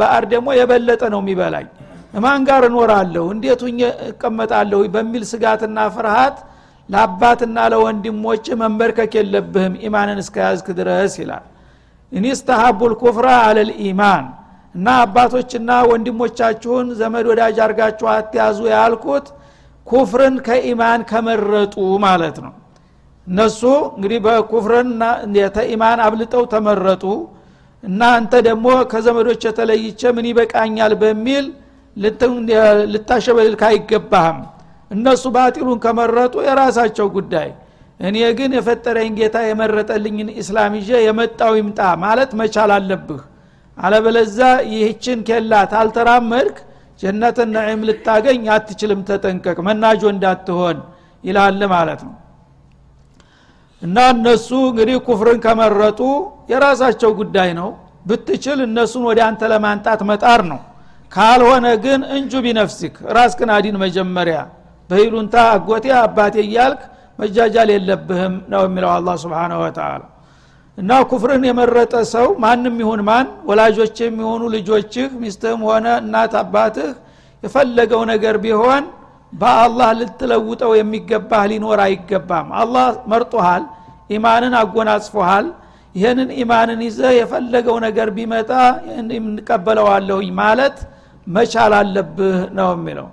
በአር 0.00 0.24
ደግሞ 0.32 0.48
የበለጠ 0.58 1.02
ነው 1.14 1.20
የሚበላኝ። 1.22 1.66
እማን 2.14 2.42
ጋር 2.48 2.62
እኖራለሁ? 2.68 3.24
እንዴት 3.34 3.62
እቀመጣለሁ? 4.08 4.78
በሚል 4.94 5.24
ስጋትና 5.32 5.78
ፍርሃት 5.96 6.36
ለአባትና 6.88 7.58
ለወንድሞች 7.72 8.44
መንበርከክ 8.60 9.12
የለብህም 9.18 9.74
ኢማንን 9.86 10.18
እስከያዝክ 10.24 10.66
ድረስ 10.78 11.14
ይላል። 11.22 11.44
እኒስተሀቡል 12.12 12.92
ኩፍራ 13.02 13.28
አለል 13.46 13.70
ኢማን። 13.86 14.26
እና 14.74 14.88
አባቶችና 15.02 15.70
ወንድሞቻችሁን 15.90 16.86
ዘመድ 16.98 17.26
ወዳጅ 17.30 17.56
አርጋችሁ 17.66 18.06
አትያዙ 18.14 18.58
ያልኩት 18.72 19.26
ኩፍርን 19.86 20.34
ከኢማን 20.46 21.00
ከመረጡ 21.10 21.74
ማለት 22.04 22.36
ነው። 22.44 22.52
እነሱ 23.26 23.60
እንግዲህ 23.96 24.18
በኩፍርን 24.26 24.90
ተኢማን 25.56 25.98
አብልጠው 26.06 26.44
ተመረጡ 26.52 27.04
እና 27.82 28.02
አንተ 28.16 28.34
ደግሞ 28.46 28.66
ከዘመዶች 28.92 29.42
የተለይቼ 29.48 30.00
ምን 30.16 30.26
ይበቃኛል 30.30 30.92
በሚል 31.02 31.46
ልታሸበልልክ 32.92 33.62
አይገባህም። 33.68 34.38
እነሱ 34.90 35.24
ባጢሉን 35.34 35.78
ከመረጡ 35.84 36.34
የራሳቸው 36.46 37.06
ጉዳይ። 37.16 37.48
እኔ 38.00 38.16
ግን 38.38 38.50
የፈጠረኝ 38.56 39.10
ጌታ 39.18 39.36
የመረጠልኝን 39.46 40.28
ኢስላም 40.40 40.74
ይዤ 40.78 40.90
የመጣው 41.04 41.52
ይምጣ 41.60 41.80
ማለት 42.02 42.30
መቻል 42.40 42.72
አለብህ። 42.76 43.22
አለበለዛ 43.78 44.38
ይህችን 44.72 45.18
ኬላ 45.28 45.52
ታልተራመድክ 45.72 46.56
ጀነትን 47.00 47.50
ነዒም 47.56 47.80
ልታገኝ 47.88 48.44
አትችልም። 48.54 49.00
ተጠንቀቅ 49.08 49.58
መናጆ 49.68 50.02
እንዳትሆን 50.14 50.78
ይላል 51.24 51.60
ማለት 51.74 52.00
ነው 52.06 52.14
እና 53.82 53.96
እነሱ 54.14 54.48
እንግዲህ 54.68 54.96
ኩፍርን 55.06 55.38
ከመረጡ 55.44 56.00
የራሳቸው 56.52 57.10
ጉዳይ 57.20 57.50
ነው። 57.60 57.68
ብትችል 58.08 58.58
እነሱን 58.66 59.04
ወደ 59.08 59.20
አንተ 59.26 59.42
ለማንጣት 59.52 60.00
መጣር 60.10 60.40
ነው። 60.50 60.60
ካልሆነ 61.12 61.66
ግን 61.84 62.00
እንጁ 62.16 62.32
ቢነፍሲክ 62.44 62.94
ራስክን 63.16 63.50
አዲን 63.54 63.76
መጀመሪያ። 63.84 64.38
በይሉንታ 64.90 65.34
አጎቴ 65.52 65.86
አባቴ 66.00 66.36
እያልክ 66.44 66.80
መጃጃል 67.18 67.68
የለብህም 67.74 68.34
ነው 68.52 68.62
የሚለው 68.66 68.90
አላ 68.94 69.08
ስብን 69.22 69.52
ወተላ 69.60 70.02
እና 70.78 70.90
ኩፍርን 71.10 71.44
የመረጠ 71.48 71.94
ሰው 72.14 72.26
ማንም 72.42 72.74
ይሁን 72.82 73.00
ማን 73.08 73.26
ወላጆች 73.48 73.96
የሚሆኑ 74.04 74.42
ልጆችህ 74.54 75.08
ሚስትህም 75.22 75.60
ሆነ 75.68 75.86
እናት 76.02 76.34
አባትህ 76.42 76.90
የፈለገው 77.42 78.02
ነገር 78.12 78.36
ቢሆን 78.44 78.84
በአላህ 79.32 79.88
ልትለውጠው 80.00 80.72
የሚገባህ 80.78 81.42
ሊኖር 81.50 81.80
አይገባም። 81.86 82.48
አላህ 82.60 82.86
መርጦሃል 83.12 83.64
ኢማንን 84.10 84.54
አጎናጽፎሃል። 84.60 85.46
ይህንን 85.94 86.30
ኢማንን 86.40 86.80
ይዘ 86.86 87.00
የፈለገው 87.18 87.76
ነገር 87.86 88.08
ቢመጣ 88.16 88.50
እንቀበለዋለሁኝ 89.00 90.30
ማለት 90.40 90.76
መቻል 91.26 91.72
አለብህ 91.78 92.38
ነው 92.58 92.68
የሚለው። 92.74 93.08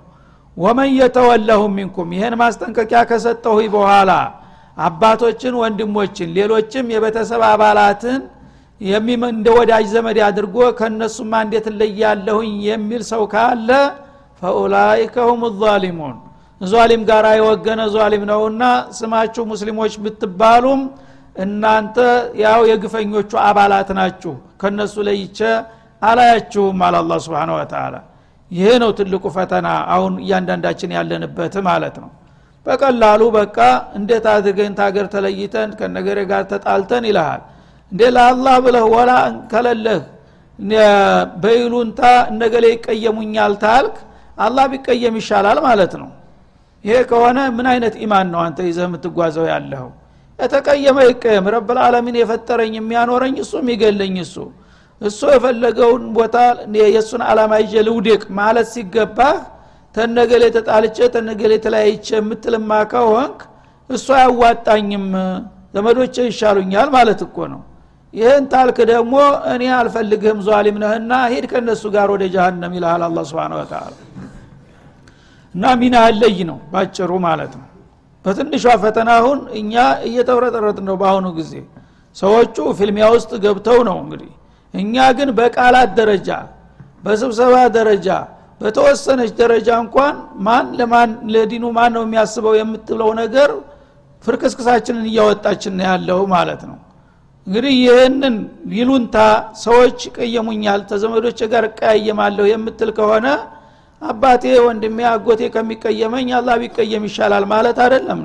ወመን 0.56 0.90
የተወለሁ 0.98 1.60
ሚንኩም 1.76 2.10
ይህን 2.16 2.34
ማስጠንቀቂያ 2.42 3.00
ከሰጠሁ 3.10 3.56
በኋላ 3.74 4.10
አባቶችን 4.78 5.54
ወንድሞችን 5.62 6.28
ሌሎችም 6.36 6.86
የቤተሰብ 6.94 7.42
አባላትን 7.50 8.20
እንደ 9.30 9.46
ወዳጅ 9.56 9.84
ዘመድ 9.92 10.18
አድርጎ 10.28 10.56
ከእነሱማ 10.78 11.32
እንዴት 11.44 11.66
እለያለሁኝ 11.72 12.54
የሚል 12.68 13.02
ሰው 13.10 13.22
ካለ 13.32 13.68
ፈኡላይከ 14.44 15.16
ሁም 15.28 15.42
ዛሊሙን። 15.60 16.16
ዟሊም 16.60 17.02
ጋር 17.08 17.24
የወገነ 17.38 17.80
ዟሊም 17.94 18.22
ነውና 18.30 18.62
ስማችሁ 18.98 19.42
ሙስሊሞች 19.52 19.94
ብትባሉም 20.04 20.80
እናንተ 21.36 21.96
ያው 22.42 22.60
የግፈኞቹ 22.70 23.30
አባላት 23.44 23.88
ናችሁ። 23.98 24.32
ከነሱ 24.60 24.94
ለይቼ 25.08 25.38
አላያችሁም 26.02 26.82
አለ 26.86 26.94
አላ 27.02 27.12
ስብን 27.24 27.50
ወተላ 27.56 27.94
ይሄ 28.50 28.68
ነው 28.82 28.90
ትልቁ 28.98 29.24
ፈተና 29.36 29.66
አሁን 29.94 30.14
እያንዳንዳችን 30.24 30.90
ያለንበት 30.96 31.54
ማለት 31.68 31.96
ነው። 32.02 32.10
በቀላሉ 32.66 33.22
በቃ 33.36 33.58
እንዴት 33.98 34.26
አድርገን 34.32 34.74
ታገር 34.78 35.06
ተለይተን 35.14 35.70
ከነገሬ 35.78 36.18
ጋር 36.30 36.42
ተጣልተን 36.52 37.04
ይልሃል። 37.10 37.40
እንዴ 37.92 38.02
ለአላህ 38.16 38.56
ብለህ 38.64 38.86
ወላ 38.94 39.10
ከለለህ። 39.52 40.02
በይሉንታ 41.42 42.00
እነገሌ 42.32 42.64
ይቀየሙኛል 42.74 43.54
ታልክ 43.64 43.96
አላህ 44.36 44.64
ቢቀየም 44.72 45.16
ይሻላል 45.20 45.58
ማለት 45.66 45.92
ነው። 46.00 46.08
ይሄ 46.84 46.96
ከሆነ 47.10 47.38
ምን 47.56 47.66
አይነት 47.72 47.94
ኢማን 48.04 48.26
ነው 48.32 48.40
አንተ 48.44 48.58
ይዘህ 48.68 48.84
የምትጓዘው 48.88 49.46
ያለኸው 49.52 49.90
የተቀየመ 50.38 50.98
ይቀየም። 51.08 51.46
ረብልዓለሚን 51.54 52.16
የፈጠረኝ 52.20 52.72
የሚያኖረኝ 52.78 53.34
እሱ 53.44 53.52
የሚገለኝ 53.62 54.16
እሱ። 54.24 54.36
እሱ 55.00 55.20
የፈለገውን 55.34 56.04
ቦታ 56.16 56.36
የእሱን 56.86 57.22
አላማ 57.30 57.52
ይዤ 57.62 57.74
ልውድቅ 57.86 58.22
ማለት 58.38 58.66
ሲገባህ 58.74 59.36
ተነገሌ 59.94 60.44
ተጣልቼ 60.56 60.96
ተነገሌ 61.14 61.52
ተለያይቼ 61.64 62.06
የምትልማ 62.18 62.70
ከሆንክ 62.92 63.38
እሱ 63.90 64.06
አያዋጣኝም። 64.18 65.06
ዘመዶቼ 65.74 66.16
ይሻሉኛል 66.28 66.88
ማለት 66.94 67.20
እኮ 67.26 67.36
ነው 67.52 67.60
ይህን 68.14 68.44
ታልክ 68.52 68.78
ደግሞ 68.90 69.14
እኔ 69.52 69.62
አልፈልግህም 69.76 70.40
ዟሊም 70.46 70.76
ነህና 70.82 71.12
ሂድ 71.32 71.44
ከእነሱ 71.52 71.82
ጋር 71.94 72.08
ወደ 72.14 72.24
ጃሃንም 72.34 72.72
ይልሃል 72.76 73.02
አላ 73.06 73.22
ስብን 73.30 73.54
ወተላ 73.58 73.84
እና 75.54 75.64
ሚና 75.80 75.96
ለይ 76.20 76.38
ነው 76.50 76.58
ባጭሩ 76.72 77.10
ማለት 77.26 77.52
ነው። 77.60 77.66
በትንሿ 78.24 78.64
ፈተና 78.84 79.10
አሁን 79.20 79.40
እኛ 79.60 79.74
እየተብረጠረጥ 80.08 80.78
ነው 80.88 80.96
በአሁኑ 81.02 81.26
ጊዜ። 81.38 81.52
ሰዎቹ 82.16 82.56
ፊልሚያ 82.78 83.06
ውስጥ 83.14 83.32
ገብተው 83.44 83.78
ነው 83.88 83.96
እንግዲህ። 84.04 84.30
እኛ 84.74 84.94
ግን 85.18 85.28
በቃላት 85.38 85.90
ደረጃ 86.00 86.28
በስብሰባ 87.04 87.54
ደረጃ 87.76 88.08
በተወሰነች 88.60 89.30
ደረጃ 89.40 89.68
እንኳን 89.82 90.14
ማን 90.46 90.66
ለማን 90.78 91.10
ለዲኑ 91.34 91.64
ማን 91.76 91.92
ነው 91.96 92.02
የሚያስበው 92.06 92.54
የምትለው 92.58 93.10
ነገር 93.22 93.50
ፍርክስክሳችንን 94.24 95.06
እያወጣችን 95.10 95.74
ያለው 95.86 96.20
ማለት 96.34 96.62
ነው 96.70 96.78
እንግዲህ 97.46 97.74
ይህንን 97.80 98.36
ይሉንታ 98.76 99.16
ሰዎች 99.64 99.98
ቀየሙኛል 100.16 100.80
ተዘመዶች 100.90 101.40
ጋር 101.52 101.64
እቀያየማለሁ 101.68 102.44
የምትል 102.50 102.90
ከሆነ 102.98 103.26
አባቴ 104.02 104.44
ወንድሜ 104.66 104.98
አጎቴ 105.10 105.42
ከሚቀየመኝ 105.54 106.28
አላህ 106.38 106.54
ቢቀየም 106.62 107.04
ይሻላል 107.08 107.44
ማለት 107.52 107.78
አይደለም 107.84 108.20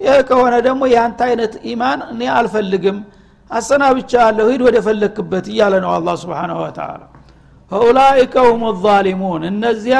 ይህ 0.00 0.18
ከሆነ 0.28 0.54
ደግሞ 0.66 0.82
የአንተ 0.92 1.20
አይነት 1.28 1.54
ኢማን 1.72 2.00
እኔ 2.12 2.28
አልፈልግም 2.36 2.98
አሰናብቻ 3.50 4.12
አለሁ 4.26 4.46
ሂድ 4.52 4.62
ወደ 4.68 4.78
ፈለክበት 4.86 5.46
እያለ 5.52 5.74
ነው 5.84 5.90
አላ 5.96 6.10
ስብን 6.22 6.52
ወተላ 6.60 7.00
ፈኡላይከ 7.70 8.34
ሁም 8.48 8.62
ዛሊሙን 8.84 9.42
እነዚያ 9.50 9.98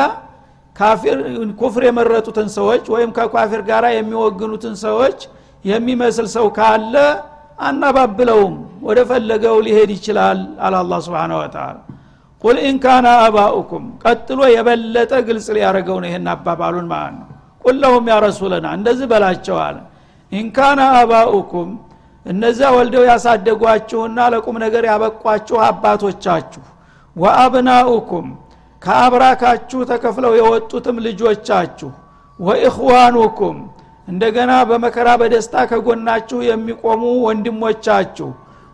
ካፊር 0.76 1.18
ኩፍር 1.60 1.82
የመረጡትን 1.88 2.48
ሰዎች 2.58 2.84
ወይም 2.94 3.10
ከካፊር 3.16 3.62
ጋር 3.70 3.84
የሚወግኑትን 3.96 4.74
ሰዎች 4.84 5.18
የሚመስል 5.64 6.28
ሰው 6.36 6.46
ካለ 6.58 6.94
አናባብለውም። 7.60 8.54
ወደ 8.86 8.98
ፈለገው 9.08 9.56
ሊሄድ 9.66 9.90
ይችላል 9.96 10.38
አለ 10.64 10.74
አላ 10.80 11.00
ስብን 11.04 11.32
ወተላ 11.38 11.76
ቁል 12.42 12.56
ኢንካነ 12.68 13.06
አባኡኩም 13.24 13.84
ቀጥሎ 14.04 14.40
የበለጠ 14.52 15.12
ግልጽ 15.26 15.46
ሊያደረገው 15.56 15.96
ነው 16.02 16.08
ይህን 16.10 16.28
አባባሉን 16.34 16.86
ማለት 16.92 17.14
ነው። 17.18 17.26
ቁል 17.64 17.76
ለሁም 17.82 18.04
ያ 18.10 18.16
ረሱለና 18.24 18.66
እንደዚህ 18.78 19.06
በላቸው 19.10 19.56
አለ። 19.64 19.76
ኢንካነ 20.32 20.80
አባኡኩም 21.00 21.70
እነዚያ 22.26 22.68
ወልደው 22.76 23.04
ያሳደጓችሁና 23.10 24.18
ለቁም 24.32 24.56
ነገር 24.64 24.84
ያበቋችሁ 24.90 25.58
አባቶቻችሁ። 25.66 26.64
ወአብናኡኩም 27.16 28.26
ከአብራካችሁ 28.82 29.80
ተከፍለው 29.90 30.32
የወጡትም 30.38 30.96
ልጆቻችሁ። 31.06 31.90
ወኢኽዋኑኩም 32.38 33.56
እንደገና 34.10 34.52
በመከራ 34.68 35.08
በደስታ 35.20 35.54
ከጎናችሁ 35.70 36.38
የሚቆሙ 36.49 37.02
ወንድሞቻችሁ 37.26 38.28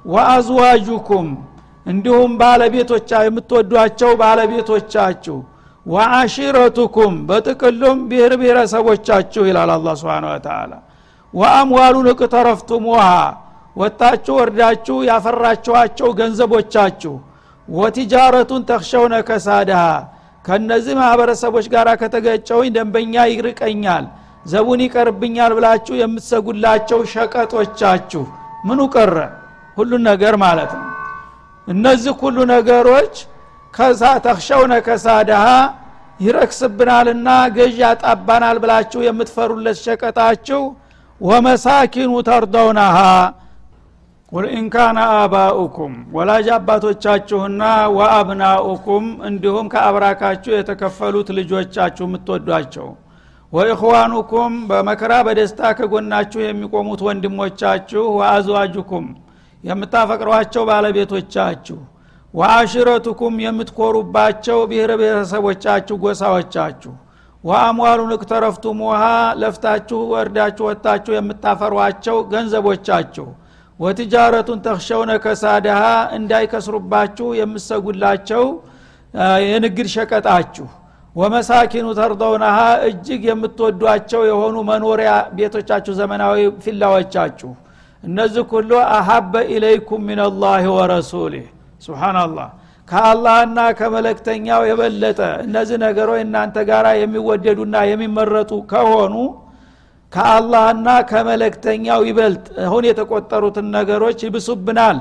ወአዝዋጁኩም 0.05 1.29
እንዲሁም 1.87 2.33
ባለቤቶቻ 2.40 3.11
የምትወዷቸው 3.27 4.11
ባለቤቶቻችሁ 4.22 5.37
ወአሺረቱኩም 5.87 7.14
በጥቅሉም 7.29 7.99
ብሔር 8.11 8.33
ብሔረሰቦቻችሁ 8.40 9.42
ይላል 9.49 9.70
አላ 9.75 9.88
ስብን 10.01 10.25
ወተላ 10.31 10.72
ወአምዋሉን 11.35 12.09
እቅተረፍቱሙሃ 12.12 13.03
ወጣችሁ 13.77 14.35
ወርዳችሁ 14.40 14.96
ያፈራችኋቸው 15.09 16.11
ገንዘቦቻችሁ 16.20 17.14
ወቲጃረቱን 17.68 18.62
ተክሸውነ 18.70 19.14
ከሳድሃ 19.29 19.81
ከነዚህ 20.44 20.94
ማህበረሰቦች 21.01 21.66
ጋር 21.75 21.88
ከተገጨውኝ 22.03 22.70
ደንበኛ 22.77 23.25
ይርቀኛል 23.33 24.05
ዘቡን 24.47 24.81
ይቀርብኛል 24.85 25.53
ብላችሁ 25.57 25.95
የምትሰጉላቸው 26.01 27.01
ሸቀጦቻችሁ 27.13 28.25
ምኑ 28.67 28.81
ቀረ? 28.95 29.17
ሁሉን 29.77 30.03
ነገር 30.11 30.35
ማለት 30.45 30.73
ነው። 30.79 30.85
እነዚህ 31.69 32.15
ሁሉ 32.21 32.37
ነገሮች 32.53 33.15
ከዛ 33.75 34.03
ተክሸውነ 34.27 34.73
ከሳድሃ 34.87 35.45
ይረክስብናልና 36.21 37.29
ገዥ 37.57 37.75
ያጣባናል 37.85 38.57
ብላችሁ 38.63 39.01
የምትፈሩለት 39.07 39.79
ሸቀጣችሁ 39.87 40.63
ወመሳኪኑ 41.21 42.13
ተርደውናሃ። 42.29 42.99
ቁል 44.33 44.45
ኢንካነ 44.57 44.99
አባኡኩም 45.19 45.93
ወላጅ 46.17 46.47
አባቶቻችሁና 46.57 47.63
ወአብናኡኩም 47.97 49.05
እንዲሁም 49.29 49.67
ከአብራካችሁ 49.75 50.53
የተከፈሉት 50.55 51.29
ልጆቻችሁ 51.39 52.05
የምትወዷቸው 52.09 52.89
ወኢኽዋኑኩም 53.53 54.55
በመከራ 54.69 55.13
በደስታ 55.27 55.61
ከጎናችሁ 55.79 56.41
የሚቆሙት 56.45 57.01
ወንድሞቻችሁ 57.07 58.05
ወአዝዋጁኩም 58.19 59.07
የምታፈቅሯቸው 59.65 60.63
ባለቤቶቻችሁ 60.71 61.79
ወአሽረቱኩም 62.35 63.35
የምትኮሩባቸው 63.45 64.59
ብሔር 64.71 64.91
ብሔረሰቦቻችሁ 65.01 65.97
ጎሳዎቻችሁ 66.05 66.93
ወአምዋሉን 67.45 68.13
እክተረፍቱሙሃ 68.17 69.03
ለፍታችሁ 69.41 69.99
ወርዳችሁ 70.13 70.65
ወጥታችሁ 70.69 71.13
የምታፈሯቸው 71.17 72.17
ገንዘቦቻችሁ 72.33 73.27
ወትጃረቱን 73.81 74.61
ተክሸውነ 74.67 75.13
ከሳድሃ 75.25 75.81
እንዳይከስሩባችሁ 76.19 77.29
የምሰጉላቸው 77.41 78.45
የንግድ 79.47 79.89
ሸቀጣችሁ 79.95 80.67
ወመሳኪኑ 81.16 81.87
ተርደውነሃ 81.98 82.57
እጅግ 82.88 83.22
የምትወዷቸው 83.29 84.22
የሆኑ 84.29 84.57
መኖሪያ 84.70 85.11
ቤቶቻችሁ 85.37 85.92
ዘመናዊ 86.00 86.35
ፊላዎቻችሁ 86.64 87.50
እነዚህ 88.02 88.44
ሁሉ 88.52 88.70
አሀበ 88.96 89.33
ኢለይኩም 89.55 90.02
ሚንላህ 90.09 90.64
ወረሱሊህ። 90.74 91.46
ስብናላህ 91.85 92.48
ከአላህና 92.88 93.59
ከመለክተኛው 93.79 94.61
የበለጠ 94.68 95.20
እነዚህ 95.46 95.76
ነገሮች 95.85 96.20
እናንተ 96.26 96.57
ጋር 96.68 96.87
የሚወደዱና 97.00 97.76
የሚመረጡ 97.90 98.52
ከሆኑ 98.72 99.14
ከአላህና 100.12 100.88
ከመለክተኛው 101.11 102.00
ይበልጥ 102.09 102.46
አሁን 102.66 102.85
የተቆጠሩትን 102.88 103.66
ነገሮች 103.76 104.18
ይብሱብናል 104.26 104.98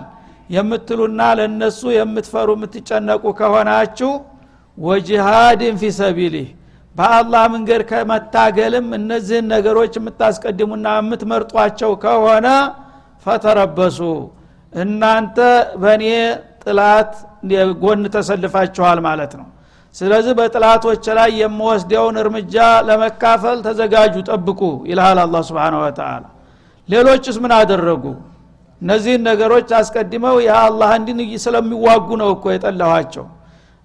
የምትሉና 0.50 1.22
ለእነሱ 1.38 1.82
የምትፈሩ 1.98 2.50
የምትጨነቁ 2.58 3.24
ከሆናችሁ 3.40 4.10
ወጅሃድን 4.78 5.76
ፊ 5.78 5.92
ሰቢሊህ 5.98 6.48
በአላህ 6.96 7.44
መንገድ 7.54 7.82
ከመታገልም 7.90 8.88
እነዚህን 8.98 9.46
ነገሮች 9.54 9.94
የምታስቀድሙና 10.00 10.88
የምትመርጧቸው 11.00 11.92
ከሆነ 12.04 12.48
ፈተረበሱ። 13.26 14.00
እናንተ 14.74 15.38
በእኔ 15.82 16.06
ጥላት 16.64 17.12
ጎን 17.82 18.04
ተሰልፋችኋል 18.16 19.00
ማለት 19.08 19.34
ነው። 19.40 19.48
ስለዚህ 19.96 20.34
በጥላቶች 20.40 21.06
ላይ 21.18 21.30
የምወስደውን 21.42 22.16
እርምጃ 22.24 22.56
ለመካፈል 22.88 23.58
ተዘጋጁ 23.68 24.16
ጠብቁ 24.30 24.62
ይልሃል 24.90 25.20
አላ 25.24 25.42
ስብን 25.50 25.76
ወተላ 25.84 26.24
ሌሎችስ 26.90 27.38
ምን 27.44 27.52
አደረጉ? 27.60 28.04
እነዚህን 28.82 29.22
ነገሮች 29.30 29.70
አስቀድመው 29.78 30.36
የአላህ 30.48 30.90
እንዲን 31.00 31.20
ስለሚዋጉ 31.46 32.08
ነው 32.22 32.30
እኮ 32.36 32.46
የጠላኋቸው 32.54 33.26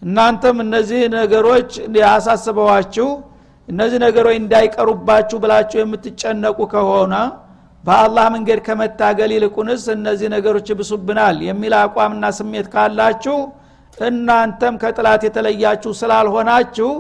እናንተም 0.03 0.57
እነዚህ 0.65 1.01
ነገሮች 1.17 1.71
ያሳስበዋችሁ 2.03 3.09
እነዚህ 3.69 3.99
ነገሮች 4.05 4.37
እንዳይቀሩባችሁ 4.41 5.37
ብላችሁ 5.43 5.79
የምትጨነቁ 5.83 6.59
ከሆነ 6.73 7.15
በአላህ 7.85 8.25
መንገድ 8.35 8.61
ከመታገል 8.67 9.31
ይልቁንስ 9.35 9.85
እነዚህ 9.95 10.29
ነገሮች 10.35 10.67
ይብሱብናል 10.73 11.37
የሚል 11.49 11.75
አቋምና 11.81 12.25
ስሜት 12.39 12.67
ካላችሁ 12.75 13.37
እናንተም 13.99 14.75
ከጥላት 14.83 15.23
የተለያችሁ 15.27 15.93
ስላልሆናችሁ 16.01 16.91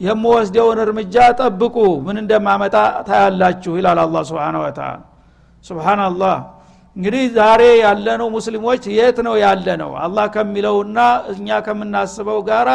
የምወስደውን 0.00 0.78
እርምጃ 0.84 1.16
ጠብቁ። 1.40 1.76
ምን 2.06 2.16
እንደማመጣ 2.22 2.76
ታያላችሁ 3.08 3.72
ይላል 3.78 3.98
አላ 4.04 4.22
ስብን 4.30 4.56
ወተላ 4.62 4.88
ስብናላህ 5.64 6.36
እንግዲህ 6.96 7.22
ዛሬ 7.36 7.62
ያለነው 7.84 8.28
ሙስሊሞች 8.34 8.82
የት 8.96 9.18
ነው 9.26 9.34
ያለነው? 9.44 9.90
አላህ 10.04 10.26
ከሚለውና 10.34 10.98
እኛ 11.32 11.48
ከምናስበው 11.66 12.40
ጋራ 12.48 12.70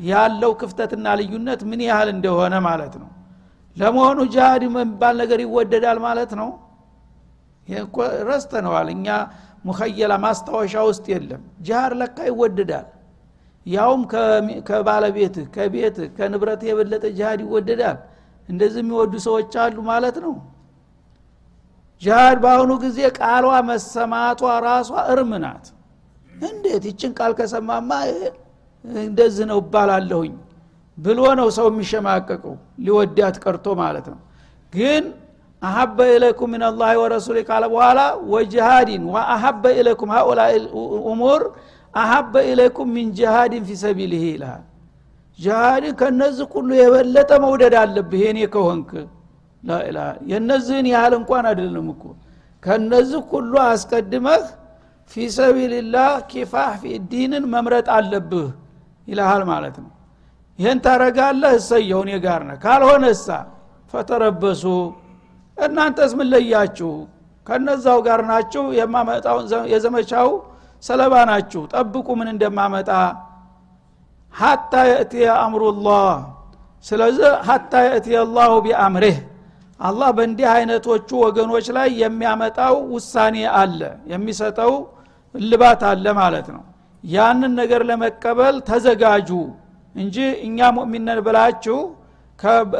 ያለው 0.00 0.52
ክፍተትና 0.60 1.06
ልዩነት 1.20 1.60
ምን 1.70 1.80
ያህል 1.88 2.08
እንደሆነ 2.14 2.54
ማለት 2.68 2.94
ነው። 3.02 3.10
ለመሆኑ 3.76 4.18
ጃሃድ 4.34 4.62
የሚባል 4.66 5.14
ነገር 5.22 5.38
ይወደዳል 5.44 5.98
ማለት 6.06 6.32
ነው? 6.40 6.48
ረስተነዋል 8.28 8.88
እኛ 8.94 9.06
ሙኸየላ 9.64 10.12
ማስታወሻ 10.24 10.74
ውስጥ 10.88 11.06
የለም። 11.12 11.42
ጃሃድ 11.66 11.92
ለካ 12.00 12.18
ይወደዳል። 12.30 12.86
ያውም 13.66 14.02
ከባለቤትህ 14.68 15.46
ከቤትህ 15.54 16.08
ከንብረት 16.18 16.60
የበለጠ 16.68 17.04
ጅሃድ 17.18 17.40
ይወደዳል። 17.44 17.98
እንደዚህ 18.48 18.80
የሚወዱ 18.84 19.14
ሰዎች 19.26 19.52
አሉ 19.62 19.76
ማለት 19.90 20.16
ነው 20.24 20.34
ጅሃድ 22.02 22.38
በአሁኑ 22.42 22.72
ጊዜ 22.82 22.98
ቃሏ 23.18 23.46
መሰማቷ 23.68 24.40
ራሷ 24.66 24.90
እርም 25.12 25.30
ናት። 25.44 25.66
እንዴት 26.32 26.84
ይችን 26.88 27.12
ቃል 27.18 27.32
ከሰማማ 27.38 27.90
እንደዚህ 29.04 29.44
ነው 29.50 29.58
እባላለሁኝ 29.62 30.34
ብሎ 30.98 31.20
ነው 31.38 31.48
ሰው 31.56 31.66
የሚሸማቀቀው 31.70 32.54
ሊወዳት 32.84 33.36
ቀርቶ 33.44 33.66
ማለት 33.80 34.06
ነው። 34.12 34.20
ግን 34.72 35.04
አሀበ 35.62 35.98
ኢለይኩም 36.14 36.50
ምን 36.52 36.62
አላህ 36.68 36.90
ወረሱሊ 37.02 37.38
ካለ 37.48 37.64
በኋላ 37.72 38.00
ወጅሃዲን 38.32 39.02
ወአሀበ 39.12 39.64
ኢለይኩም 39.80 40.10
ሀኡላ 40.16 40.40
ኡሙር 41.10 41.42
አሀበ 41.94 42.34
ኢለይኩም 42.50 42.88
ሚን 42.96 43.08
ጅሃድን 43.18 43.62
ፊ 43.68 43.76
ሰቢልህ 43.82 44.24
ይልሃል። 44.28 44.64
ጅሃድን 45.38 45.94
ከነዚህ 46.00 46.46
ሁሉ 46.54 46.70
የበለጠ 46.80 47.30
መውደድ 47.44 47.74
አለብህ 47.82 48.20
የኔ 48.26 48.38
ከሆንክ 48.54 48.90
ላኢላ 49.66 49.98
የነዚህን 50.30 50.86
ያህል 50.92 51.14
እንኳን 51.18 51.44
አይደለም 51.50 51.86
እኮ። 51.94 52.02
ከነዚህ 52.62 53.20
ሁሉ 53.30 53.52
አስቀድመህ 53.66 54.44
ፊ 55.10 55.26
ሰቢልላህ 55.36 56.12
ኪፋህ 56.30 56.72
ፊ 56.82 56.94
ዲንን 57.10 57.44
መምረጥ 57.54 57.86
አለብህ 57.96 58.48
ይልሃል 59.08 59.42
ማለት 59.50 59.76
ነው። 59.82 59.90
ይህን 60.58 60.78
ታረጋለህ 60.84 61.52
እሰየው 61.58 62.00
እኔ 62.04 62.12
ጋር 62.24 62.42
ካልሆነ 62.64 63.04
እሳ 63.14 63.26
ፈተረበሱ። 63.92 64.64
እናንተስ 65.56 66.12
ምን 66.18 66.28
ከነዛው 67.46 67.98
ጋር 68.06 68.20
ናችሁ? 68.30 68.64
የማመጣው 68.78 69.36
የዘመቻው 69.72 70.28
ሰለባ 70.82 71.14
ናችሁ? 71.30 71.62
ጠብቁ 71.72 72.06
ምን 72.18 72.28
እንደማመጣ። 72.34 72.90
ሀታ 74.34 74.72
የእትየ 74.90 75.26
አምሩላህ። 75.44 76.08
ስለዚህ 76.84 77.30
ሀታ 77.48 77.72
የእትየ 77.86 78.16
አላሁ 78.24 78.52
ቢአምሪህ 78.64 79.16
አላህ 79.80 80.08
በእንዲህ 80.16 80.48
አይነቶቹ 80.52 81.08
ወገኖች 81.24 81.66
ላይ 81.76 81.88
የሚያመጣው 82.02 82.76
ውሳኔ 82.94 83.36
አለ 83.58 83.80
የሚሰጠው 84.12 84.72
እልባት 85.34 85.82
አለ 85.90 86.06
ማለት 86.18 86.46
ነው። 86.54 86.62
ያንን 87.04 87.52
ነገር 87.60 87.82
ለመቀበል 87.90 88.56
ተዘጋጁ 88.68 89.30
እንጂ 89.94 90.16
እኛ 90.46 90.68
ሙእሚነን 90.76 91.20
ብላችሁ 91.26 91.78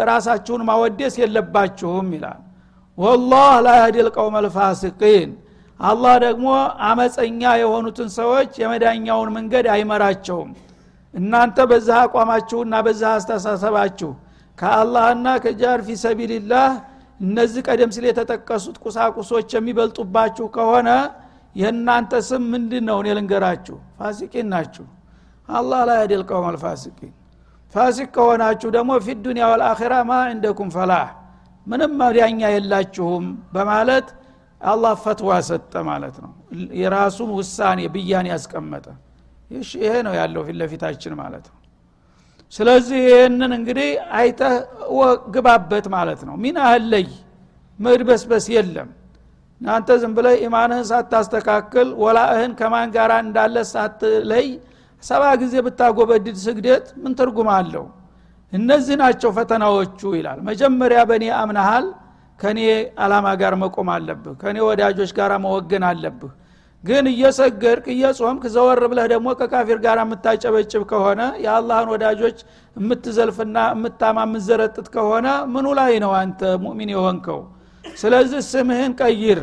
ራሳችሁን 0.08 0.62
ማወደስ 0.68 1.14
የለባችሁም 1.20 2.08
ይላል። 2.16 2.40
ወላህ 2.98 3.50
ላ 3.64 3.74
ያህዲ 3.78 3.96
ልቀውም 4.06 4.34
አልፋሲቂን 4.40 5.30
አላህ 5.80 6.14
ደግሞ 6.24 6.46
አመፀኛ 6.88 7.40
የሆኑትን 7.62 8.08
ሰዎች 8.18 8.52
የመዳኛውን 8.62 9.30
መንገድ 9.36 9.66
አይመራቸውም። 9.74 10.50
እናንተ 11.14 11.58
በዛ 11.70 11.90
አቋማችሁና 12.04 12.74
በዛ 12.86 13.02
አስተሳሰባችሁ 13.18 14.10
ከአላህና 14.58 15.26
ከጃር 15.44 15.80
ፊ 15.86 15.96
ሰቢልላህ 16.02 16.68
እነዚህ 17.20 17.60
ቀደም 17.68 17.90
ሲል 17.94 18.04
የተጠቀሱት 18.08 18.76
ቁሳቁሶች 18.84 19.48
የሚበልጡባችሁ 19.56 20.46
ከሆነ 20.56 20.88
የእናንተ 21.56 22.12
ስም 22.26 22.42
ምንድን 22.52 22.84
ነው 22.88 22.98
እኔ 23.02 23.08
ልንገራችሁ። 23.18 23.76
ፋሲቂን 23.98 24.48
ናችሁ። 24.52 24.86
አላህ 25.48 25.80
ላይ 25.88 25.98
ያደል 26.02 26.22
ቀውም 26.28 26.46
አልፋሲቂን። 26.50 27.12
ፋሲቅ 27.74 28.08
ከሆናችሁ 28.16 28.68
ደግሞ 28.76 28.90
ፊ 29.04 29.14
ዱኒያ 29.24 29.46
ወልአኺራ 29.52 29.94
ማ 30.08 30.18
እንደኩም 30.34 30.68
ፈላህ 30.76 31.06
ምንም 31.66 31.92
መዳኛ 32.00 32.40
የላችሁም 32.54 33.24
በማለት 33.54 34.08
አላህ 34.60 34.92
ፈትዋ 35.02 35.30
ሰጠ 35.48 35.74
ማለት 35.88 36.16
ነው። 36.24 36.30
የራሱን 36.80 37.30
ውሳኔ 37.38 37.80
ብያን 37.94 38.28
ያስቀመጠ። 38.32 38.86
ይሄ 39.78 39.92
ነው 40.06 40.14
ያለው 40.20 40.42
ፊት 40.46 40.56
ለፊታችን 40.60 41.14
ማለት 41.18 41.44
ነው 41.50 41.56
ስለዚህ 42.52 42.98
ይህንን 43.08 43.52
እንግዲህ 43.58 43.88
አይተህ 44.18 44.54
ግባበት 45.34 45.86
ማለት 45.94 46.20
ነው። 46.28 46.34
ሚን 46.42 46.56
አህለይ 46.64 47.06
መድበስበስ 47.78 48.46
የለም። 48.54 48.88
እናንተ 49.60 49.88
ዝም 50.00 50.12
ብለ 50.16 50.26
ኢማንህን 50.46 50.86
ሳታስተካክል 50.90 51.88
ወላእህን 52.02 52.52
ከማን 52.58 52.88
ጋር 52.96 53.10
እንዳለ 53.18 53.56
ሳትለይ 53.72 54.46
ሰባ 55.02 55.22
ጊዜ 55.42 55.54
ብታጎበድድ 55.66 56.36
ስግደት 56.44 56.86
ምን 57.02 57.12
ትርጉም 57.18 57.48
አለው? 57.56 57.84
እነዚህ 58.52 58.96
ናቸው 59.02 59.30
ፈተናዎቹ 59.36 60.00
ይላል። 60.18 60.38
መጀመሪያ 60.48 60.98
በእኔ 61.08 61.24
አምናሃል 61.40 61.86
ከእኔ 62.38 62.60
አላማ 63.04 63.26
ጋር 63.40 63.54
መቆም 63.62 63.88
አለብህ 63.94 64.34
ከእኔ 64.40 64.56
ወዳጆች 64.68 65.10
ጋር 65.18 65.32
መወገን 65.44 65.84
አለብህ 65.90 66.32
ግን 66.84 67.04
እየሰገድክ 67.10 67.86
እየጾምክ 67.92 68.42
ዘወር 68.54 68.80
ብለህ 68.90 69.06
ደግሞ 69.12 69.28
ከካፊር 69.38 69.78
ጋር 69.84 69.98
የምታጨበጭብ 70.02 70.82
ከሆነ 70.90 71.20
የአላህን 71.44 71.88
ወዳጆች 71.94 72.38
የምትዘልፍና 72.76 73.56
የምታማ 73.72 74.18
የምዘረጥት 74.26 74.88
ከሆነ 74.94 75.26
ምኑ 75.54 75.66
ላይ 75.80 75.92
ነው 76.04 76.12
አንተ 76.20 76.40
ሙእሚን 76.64 76.90
የሆንከው? 76.94 77.40
ስለዚህ 77.84 78.40
ስምህን 78.50 78.94
ቀይር። 79.00 79.40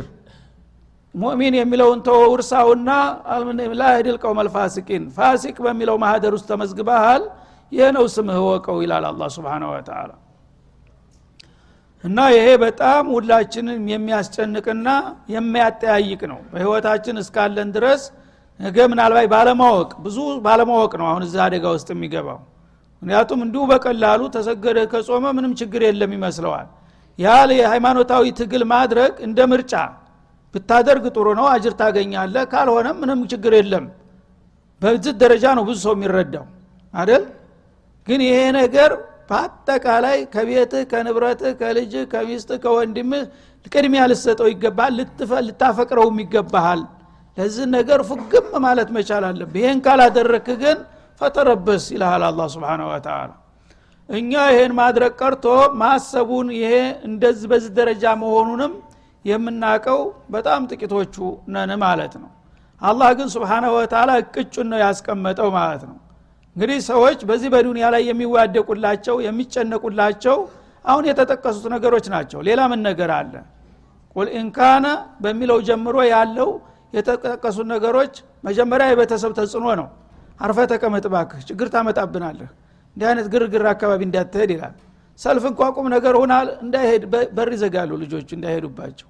ሙእሚን 1.14 1.54
የሚለውን 1.58 2.00
ተወ 2.06 2.20
ውርሳውና 2.32 2.90
ላህድል 3.80 4.16
ቀውም 4.22 4.38
አልፋሲቂን። 4.42 5.04
ፋሲቅ 5.16 5.56
በሚለው 5.66 5.96
ማህደር 6.04 6.34
ውስጥ 6.38 6.48
ተመዝግበሃል። 6.52 7.24
ይህ 7.72 7.88
ነው 7.96 8.04
ስምህ 8.14 8.38
ወቀው 8.48 8.78
ይላል 8.84 9.04
አላ 9.08 9.28
ስብን 9.36 9.64
ወተላ 9.70 10.10
እና 12.04 12.18
ይሄ 12.34 12.46
በጣም 12.62 13.04
ሁላችንን 13.14 13.82
የሚያስጨንቅና 13.92 14.88
የሚያጠያይቅ 15.34 16.20
ነው። 16.32 16.40
በህይወታችን 16.52 17.16
እስካለን 17.22 17.68
ድረስ 17.76 18.02
ነገ 18.60 18.76
ምናልባት 18.92 19.28
ባለማወቅ 19.32 19.90
ብዙ 20.04 20.16
ባለማወቅ 20.44 20.92
ነው 21.00 21.06
አሁን 21.10 21.22
እዛ 21.26 21.36
አደጋ 21.46 21.64
ውስጥ 21.76 21.88
የሚገባው። 21.94 22.38
ምክንያቱም 23.02 23.40
እንዲሁ 23.46 23.62
በቀላሉ 23.70 24.20
ተሰገደ 24.34 24.78
ከጾመ 24.92 25.24
ምንም 25.38 25.52
ችግር 25.60 25.82
የለም 25.86 26.12
ይመስለዋል። 26.16 26.68
ያል 27.18 27.50
የሃይማኖታዊ 27.58 28.24
ትግል 28.38 28.62
ማድረግ 28.72 29.12
እንደ 29.26 29.40
ምርጫ 29.52 29.72
ብታደርግ 30.54 31.04
ጥሩ 31.16 31.26
ነው 31.38 31.46
አጅር 31.52 31.74
ታገኛለህ 31.80 32.44
ካልሆነም 32.52 32.96
ምንም 33.02 33.20
ችግር 33.32 33.52
የለም። 33.58 33.86
በዚህ 34.82 35.12
ደረጃ 35.22 35.44
ነው 35.58 35.64
ብዙ 35.68 35.76
ሰው 35.86 35.92
የሚረዳው። 35.96 36.44
አይደል? 36.94 37.22
ግን 38.08 38.20
ይሄ 38.28 38.38
ነገር 38.58 38.90
በአጠቃላይ 39.28 40.18
ከቤትህ 40.34 40.82
ከንብረትህ 40.90 41.52
ከልጅህ 41.60 42.04
ከሚስትህ 42.12 42.58
ከወንድምህ 42.64 43.22
ቅድሚያ 43.66 44.02
ልሰጠው 44.10 44.48
ይገባል 44.52 44.92
ልታፈቅረውም 45.46 46.18
ይገባሃል። 46.24 46.82
ለዚህ 47.38 47.66
ነገር 47.76 48.00
ፉግም 48.08 48.48
ማለት 48.64 48.88
መቻል 48.96 49.24
አለብህ። 49.28 49.60
ይህን 49.60 49.78
ካላደረክ 49.86 50.48
ግን 50.62 50.78
ፈተረበስ 51.20 51.84
ይልሃል 51.94 52.22
አላ 52.28 52.46
ስብን 52.52 52.82
ወተላ 52.88 53.30
እኛ 54.08 54.32
ይሄን 54.50 54.72
ማድረግ 54.78 55.12
ቀርቶ 55.20 55.44
ማሰቡን 55.80 56.48
ይሄ 56.56 56.72
እንደዚህ 57.08 57.46
በዚህ 57.52 57.70
ደረጃ 57.78 58.04
መሆኑንም 58.22 58.72
የምናቀው 59.24 60.00
በጣም 60.30 60.62
ጥቂቶቹ 60.70 61.14
ነን 61.48 61.70
ማለት 61.84 62.14
ነው። 62.22 62.30
አላህ 62.82 63.10
ግን 63.18 63.28
ስብሓናሁ 63.34 63.72
ወተላ 63.78 64.10
እቅጩን 64.22 64.66
ነው 64.72 64.78
ያስቀመጠው 64.82 65.48
ማለት 65.58 65.82
ነው 65.88 65.96
እንግዲህ 66.56 66.78
ሰዎች 66.88 67.18
በዚህ 67.28 67.48
በዱንያ 67.54 67.86
ላይ 67.94 68.02
የሚዋደቁላቸው 68.10 69.16
የሚጨነቁላቸው 69.26 70.36
አሁን 70.84 71.04
የተጠቀሱት 71.10 71.66
ነገሮች 71.74 72.06
ናቸው። 72.14 72.38
ሌላ 72.48 72.60
ምን 72.70 72.80
ነገር 72.88 73.10
አለ? 73.18 73.34
ቁል 74.16 74.28
ኢንካነ 74.40 74.86
በሚለው 75.22 75.58
ጀምሮ 75.68 75.96
ያለው 76.12 76.50
የተጠቀሱት 76.94 77.66
ነገሮች 77.74 78.14
መጀመሪያ 78.46 78.86
የቤተሰብ 78.90 79.32
ተጽዕኖ 79.38 79.66
ነው። 79.80 79.88
አርፈ 80.40 80.58
ተቀመጥ 80.72 81.04
ባክህ 81.14 81.40
ችግር 81.48 81.66
ታመጣብናለህ 81.74 82.50
እንዲህ 82.96 83.06
አይነት 83.10 83.26
ግርግር 83.34 83.64
አካባቢ 83.72 84.00
እንዳትሄድ 84.08 84.50
ይላል። 84.54 84.74
ሰልፍ 85.20 85.44
እንኳ 85.50 85.60
ቁም 85.76 85.86
ነገር 85.94 86.14
ሁናል 86.20 86.48
እንዳይሄድ 86.64 87.02
በር 87.36 87.50
ይዘጋሉ 87.56 87.90
ልጆቹ 88.02 88.28
እንዳይሄዱባቸው። 88.38 89.08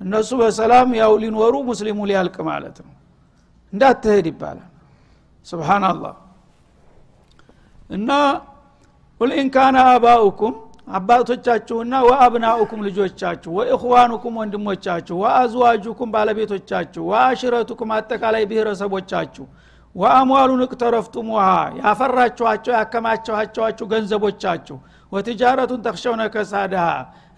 እነሱ 0.00 0.30
በሰላም 0.40 0.88
ያው 1.00 1.12
ሊኖሩ 1.22 1.54
ሙስሊሙ 1.68 1.98
ሊያልቅ 2.10 2.36
ማለት 2.50 2.76
ነው። 2.86 2.92
እንዳትሄድ 3.72 4.26
ይባላል። 4.30 4.70
ስብናላህ 5.46 6.14
እና 7.90 8.10
ቁል 9.20 9.32
ኢንካነ 9.40 9.76
አባኡኩም 9.92 10.54
አባቶቻችሁና 10.98 11.94
ወአብናኡኩም 12.06 12.80
ልጆቻችሁ 12.86 13.50
ወኢኽዋኑኩም 13.58 14.36
ወንድሞቻችሁ 14.40 15.16
ወአዝዋጁኩም 15.22 16.12
ባለቤቶቻችሁ 16.14 17.02
ወአሽረቱኩም 17.10 17.90
አጠቃላይ 17.96 18.44
ብሔረሰቦቻችሁ 18.50 19.44
ወአምዋሉን 19.94 20.62
እቅተረፍቱሙሃ 20.66 21.44
ያፈራችኋቸው 21.80 22.74
ያከማችኋቸዋችሁ 22.78 23.86
ገንዘቦቻችሁ 23.92 24.76
ወትጃረቱን 25.12 25.80
ተክሸውነ 25.86 26.22
ከሳድሃ 26.34 26.84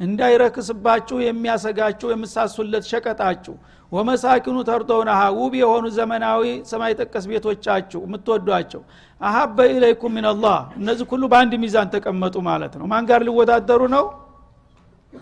እንዳይረክስባችሁ 0.00 1.16
የሚያሰጋችሁ 1.22 2.08
የምሳሱለት 2.10 2.84
ሸቀጣችሁ 2.90 3.54
ወመሳኪኑ 3.92 4.56
ተርዶውነሃ 4.68 5.20
ውብ 5.38 5.54
የሆኑ 5.60 5.84
ዘመናዊ 5.96 6.42
ሰማይ 6.70 6.92
ጠቀስ 7.00 7.24
ቤቶቻችሁ 7.30 8.00
የምትወዷቸው 8.06 8.82
አሀበ 9.20 9.56
ኢለይኩም 9.72 10.12
ሚንላህ 10.16 10.58
እነዚህ 10.78 11.06
ሁሉ 11.12 11.24
በአንድ 11.32 11.52
ሚዛን 11.64 11.88
ተቀመጡ 11.94 12.36
ማለት 12.48 12.74
ነው። 12.80 12.86
ማን 12.92 13.04
ጋር 13.10 13.20
ሊወዳደሩ 13.28 13.80
ነው? 13.96 14.04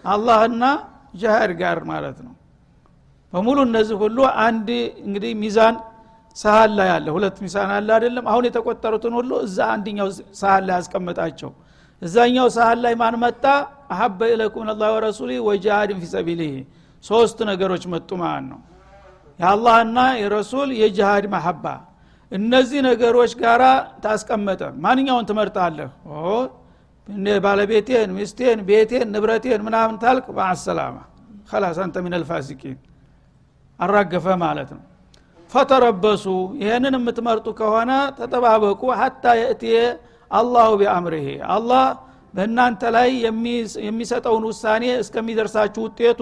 አላህና 0.07 0.65
ጃሃድ 1.21 1.53
ጋር 1.61 1.79
ማለት 1.91 2.19
ነው። 2.27 2.35
በሙሉ 3.33 3.59
እነዚህ 3.69 3.97
ሁሉ 4.03 4.19
አንድ 4.45 4.69
እንግዲህ 5.07 5.33
ሚዛን 5.43 5.75
ሳህን 6.37 6.73
ላይ 6.79 6.89
አለ። 6.95 7.07
ሁለት 7.17 7.37
ሚሳን 7.45 7.71
አለ 7.77 7.89
አይደለም? 7.97 8.25
አሁን 8.33 8.45
የተቆጠሩትን 8.49 9.15
ሁሉ 9.19 9.31
እዛ 9.47 9.59
አንድኛው 9.75 10.09
ሳህን 10.41 10.65
ላይ 10.69 10.75
ያስቀምጣቸው 10.79 11.51
እዛኛው 12.03 12.47
ሳህን 12.57 12.79
ላይ 12.85 12.95
ማን 13.03 13.17
መጣ? 13.25 13.45
አሀበ 13.93 14.21
ኢለኩም 14.35 14.69
ላ 14.73 14.91
ወረሱሊ 14.95 15.31
ወጃሃድን 15.49 15.99
ፊሰቢልህ 16.05 16.55
ሶስት 17.05 17.39
ነገሮች 17.51 17.85
መጡ 17.93 18.11
ማለት 18.23 18.47
ነው። 18.51 18.61
የአላህና 19.39 19.99
የረሱል 20.23 20.71
የጅሃድ 20.81 21.27
መሐባ። 21.35 21.65
እነዚህ 22.33 22.81
ነገሮች 22.89 23.33
ጋር 23.41 23.63
ታስቀመጠ። 24.03 24.61
ማንኛውን 24.85 25.25
ትመርጣለህ? 25.31 25.91
ባለቤቴን 27.45 28.11
ሚስቴን 28.17 28.59
ቤቴን 28.69 29.07
ንብረቴን 29.15 29.61
ምናምን 29.67 29.97
ታልቅ 30.03 30.27
በአሰላማ። 30.37 30.97
ከላስ 31.51 31.79
አንተ 31.85 31.97
ምን 32.05 32.15
ልፋሲቂን 32.21 32.77
አራገፈ 33.79 34.27
ማለት 34.43 34.71
ነው። 34.77 34.83
ፈተረበሱ። 35.53 36.25
ይህንን 36.61 36.95
የምትመርጡ 36.99 37.47
ከሆነ 37.61 37.91
ተጠባበቁ። 38.19 38.83
ሀታ 39.01 39.25
የእትየ 39.41 39.77
አላሁ 40.31 40.71
ቢአምርሄ 40.81 41.27
አላህ 41.55 41.85
በእናንተ 42.35 42.83
ላይ 42.97 43.09
የሚሰጠውን 43.87 44.45
ውሳኔ 44.51 44.85
እስከሚደርሳችሁ 45.03 45.83
ውጤቱ 45.87 46.21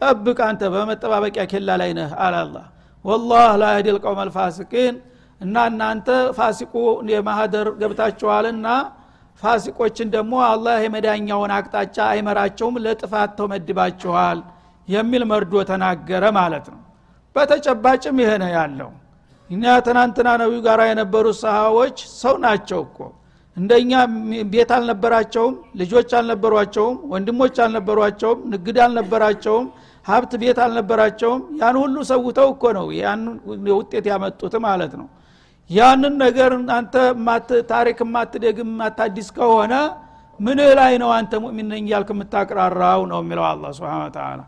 ጠብቅ 0.00 0.38
አንተ 0.46 0.62
በመጠባበቂያ 0.74 1.44
ኬላ 1.52 1.70
ላይ 1.80 1.90
ነህ 1.98 2.12
አላላ 2.24 2.56
ወላህ 3.04 3.48
ላ 3.60 3.64
የህዲል 3.72 3.98
ቀውም 4.04 4.20
አልፋሲቂን 4.22 4.94
እና 5.40 5.56
እናንተ 5.70 6.08
ፋሲቁ 6.36 6.74
የማህደር 7.12 7.68
ገብታችኋልና 7.80 8.68
ፋሲቆችን 9.42 10.08
ደግሞ 10.14 10.34
አላህ 10.48 10.76
የመዳኛውን 10.84 11.52
አቅጣጫ 11.56 11.96
አይመራቸውም 12.10 12.76
ለጥፋት 12.84 13.30
ተመድባችኋል 13.38 14.38
የሚል 14.88 15.22
መርዶ 15.30 15.62
ተናገረ 15.70 16.24
ማለት 16.38 16.66
ነው። 16.72 16.80
በተጨባጭም 17.36 18.18
ይሄ 18.22 18.32
ያለው። 18.56 18.90
እኛ 19.50 19.64
ትናንትና 19.86 20.28
ነቢዩ 20.42 20.60
ጋር 20.66 20.80
የነበሩት 20.88 21.36
ሰሃዎች 21.42 21.96
ሰው 22.20 22.34
ናቸው 22.44 22.80
እኮ። 22.86 22.98
እንደኛ 23.56 23.92
ቤት 24.52 24.70
አልነበራቸውም 24.76 25.52
ልጆች 25.80 26.10
አልነበሯቸውም 26.18 26.96
ወንድሞች 27.12 27.56
አልነበሯቸውም 27.64 28.38
ንግድ 28.54 28.78
አልነበራቸውም 28.86 29.66
ሀብት 30.06 30.32
ቤት 30.40 30.58
አልነበራቸውም። 30.64 31.42
ያን 31.60 31.76
ሁሉ 31.82 31.96
ሰውተው 32.10 32.48
እኮ 32.54 32.64
ነው 32.78 32.86
ያን 32.98 33.20
ውጤት 33.76 34.06
ያመጡት 34.12 34.54
ማለት 34.66 34.94
ነው። 35.00 35.06
ያንን 35.70 36.14
ነገር 36.24 36.52
አንተ 36.76 36.94
ታሪክ 37.70 37.98
ማትደግም 38.14 38.70
ማታዲስ 38.80 39.28
ከሆነ 39.36 39.74
ምን 40.40 40.58
ላይ 40.78 40.92
ነው 41.02 41.10
አንተ 41.16 41.32
ሙእሚን 41.42 41.68
ነኝ 41.72 41.84
እያልክ 41.88 42.10
የምታቅራራው 42.14 43.02
ነው 43.10 43.18
የሚለው 43.22 43.44
አላ 43.50 43.64
ስብን 43.76 44.10
ተላ 44.16 44.40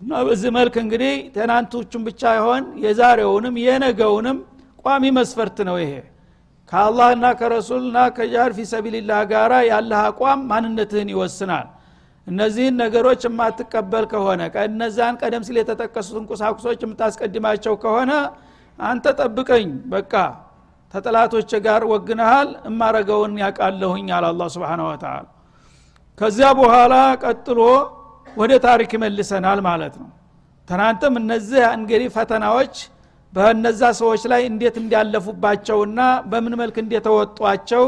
እና 0.00 0.12
በዚህ 0.26 0.50
መልክ 0.56 0.74
እንግዲህ 0.82 1.14
ትናንቶቹን 1.34 2.02
ብቻ 2.06 2.22
ይሆን 2.38 2.62
የዛሬውንም 2.84 3.56
የነገውንም 3.64 4.38
ቋሚ 4.84 5.04
መስፈርት 5.18 5.58
ነው 5.68 5.76
ይሄ። 5.82 5.92
ከአላህና 6.72 7.26
ከረሱልና 7.38 7.98
ከጃር 8.16 8.50
ፊሰቢልላህ 8.58 9.20
ጋር 9.32 9.52
ያለህ 9.70 10.00
አቋም 10.06 10.40
ማንነትህን 10.50 11.08
ይወስናል 11.14 11.66
እነዚህን 12.30 12.76
ነገሮች 12.82 13.22
የማትቀበል 13.26 14.04
ከሆነ 14.12 14.40
እነዛን 14.64 15.14
ቀደም 15.22 15.42
ሲል 15.46 15.56
የተጠቀሱትን 15.60 16.24
ቁሳቁሶች 16.30 16.80
የምታስቀድማቸው 16.84 17.74
ከሆነ 17.82 18.12
አንተ 18.78 19.06
ጠብቀኝ 19.20 19.68
በቃ 19.94 20.12
ተጠላቶች 20.94 21.50
ጋር 21.66 21.82
ወግነሃል 21.92 22.48
እማረገውን 22.70 23.34
ያቃለሁኝ 23.42 24.08
አለ 24.16 24.24
አላ 24.30 24.48
ስብን 24.54 24.80
ወተላ 24.86 25.16
ከዚያ 26.18 26.48
በኋላ 26.58 26.94
ቀጥሎ 27.22 27.60
ወደ 28.36 28.52
ታሪክ 28.64 28.90
ይመልሰናል 28.96 29.60
ማለት 29.68 29.94
ነው። 30.00 30.08
ትናንትም 30.68 31.14
እነዚህ 31.20 31.62
እንግዲህ 31.76 32.08
ፈተናዎች 32.16 32.74
በእነዛ 33.32 33.82
ሰዎች 34.00 34.22
ላይ 34.32 34.42
እንዴት 34.50 34.76
እንዲያለፉባቸውና 34.82 36.00
በምን 36.30 36.54
መልክ 36.60 36.76
እንደተወጧቸው 36.82 37.84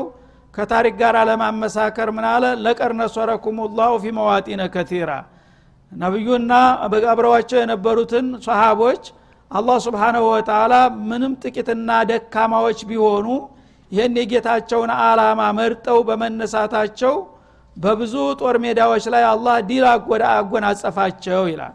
ከታሪክ 0.54 0.94
ጋር 1.00 1.16
ለማመሳከር 1.28 2.08
ምን 2.16 2.26
አለ? 2.30 2.44
ለቀር 2.64 2.92
ነሰረኩም 2.98 3.58
ላሁ 3.78 3.92
ፊ 4.02 4.14
መዋጢነ 4.18 4.62
ከቲራ። 4.74 5.10
ነቢዩና 5.92 6.52
አብረዋቸው 7.08 7.58
የነበሩትን 7.62 8.26
ሰሃቦች 8.46 9.02
አላህ 9.50 9.76
ስብሓናሁ 9.86 10.24
ወተላ 10.32 10.74
ምንም 11.08 11.32
ጥቂትና 11.42 11.90
ደካማዎች 12.10 12.78
ቢሆኑ 12.90 13.26
ይህን 13.92 14.14
የጌታቸውን 14.20 14.90
አላማ 15.00 15.40
መርጠው 15.58 15.98
በመነሳታቸው 16.08 17.14
በብዙ 17.76 18.14
ጦር 18.40 18.56
ሜዳዎች 18.64 19.04
ላይ 19.14 19.24
አላህ 19.32 19.56
ድል 19.68 19.84
አጎናጸፋቸው 20.32 21.42
ይላል። 21.52 21.74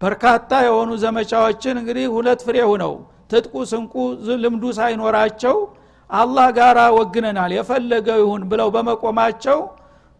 በርካታ 0.00 0.50
የሆኑ 0.66 0.90
ዘመቻዎችን 1.02 1.74
እንግዲህ 1.80 2.06
ሁለት 2.14 2.40
ፍሬ 2.46 2.58
ሁነው 2.70 2.94
ትጥቁ 3.30 3.54
ስንቁ 3.70 3.94
ልምዱ 4.42 4.64
ሳይኖራቸው 4.78 5.56
አላህ 6.12 6.46
ጋር 6.56 6.78
ወግነናል 6.96 7.52
የፈለገው 7.56 8.18
ይሁን 8.22 8.42
ብለው 8.50 8.68
በመቆማቸው 8.74 9.58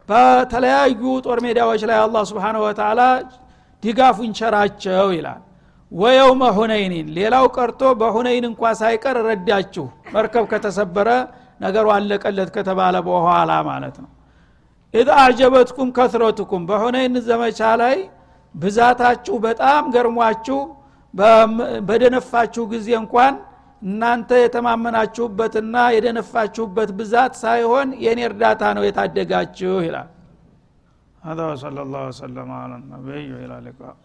በተለያዩ 0.08 1.02
ጦር 1.26 1.38
ሜዳዎች 1.44 1.82
ላይ 1.90 1.98
አላህ 2.04 2.22
سبحانه 2.30 2.56
وتعالى 2.64 3.00
ድጋፉን 3.82 4.32
ቸራቸው 4.38 5.08
ይላል። 5.16 5.40
ويوم 5.92 6.42
حنين 6.56 7.06
ሌላው 7.16 7.46
ቀርቶ 7.56 7.82
በሁነይን 8.00 8.44
እንኳ 8.50 8.62
ሳይቀር 8.80 9.16
ረዳችሁ። 9.26 9.84
መርከብ 10.14 10.44
ከተሰበረ 10.52 11.08
ነገሩ 11.60 11.86
አለቀለት 11.96 12.50
ከተባለ 12.54 12.96
በኋላ 13.08 13.52
ማለት 13.68 13.96
ነው። 14.02 14.10
إذ 14.94 15.08
أعجبتكم 15.18 15.90
كثرتكم 15.96 16.62
በሁነይን 16.70 17.14
ዘመቻ 17.28 17.60
ላይ 17.82 17.96
ብዛታችሁ 18.54 19.34
በጣም 19.44 19.82
ገርሟችሁ 19.94 20.58
በደነፋችሁ 21.88 22.64
ጊዜ 22.72 22.88
እንኳን 23.00 23.34
እናንተ 23.81 24.29
የተማመናችሁበትና 24.41 25.75
የደነፋችሁበት 25.95 26.91
ብዛት 26.99 27.33
ሳይሆን 27.43 27.89
የእኔ 28.05 28.21
እርዳታ 28.29 28.61
ነው 28.77 28.85
የታደጋችሁ 28.87 29.75
ይላል 29.87 30.09
هذا 31.23 31.45
وصلى 31.51 31.81
الله 31.85 32.03
وسلم 32.11 32.49
على 32.61 32.75
النبي 32.81 33.25
وإلى 33.33 33.55
اللقاء 33.59 33.95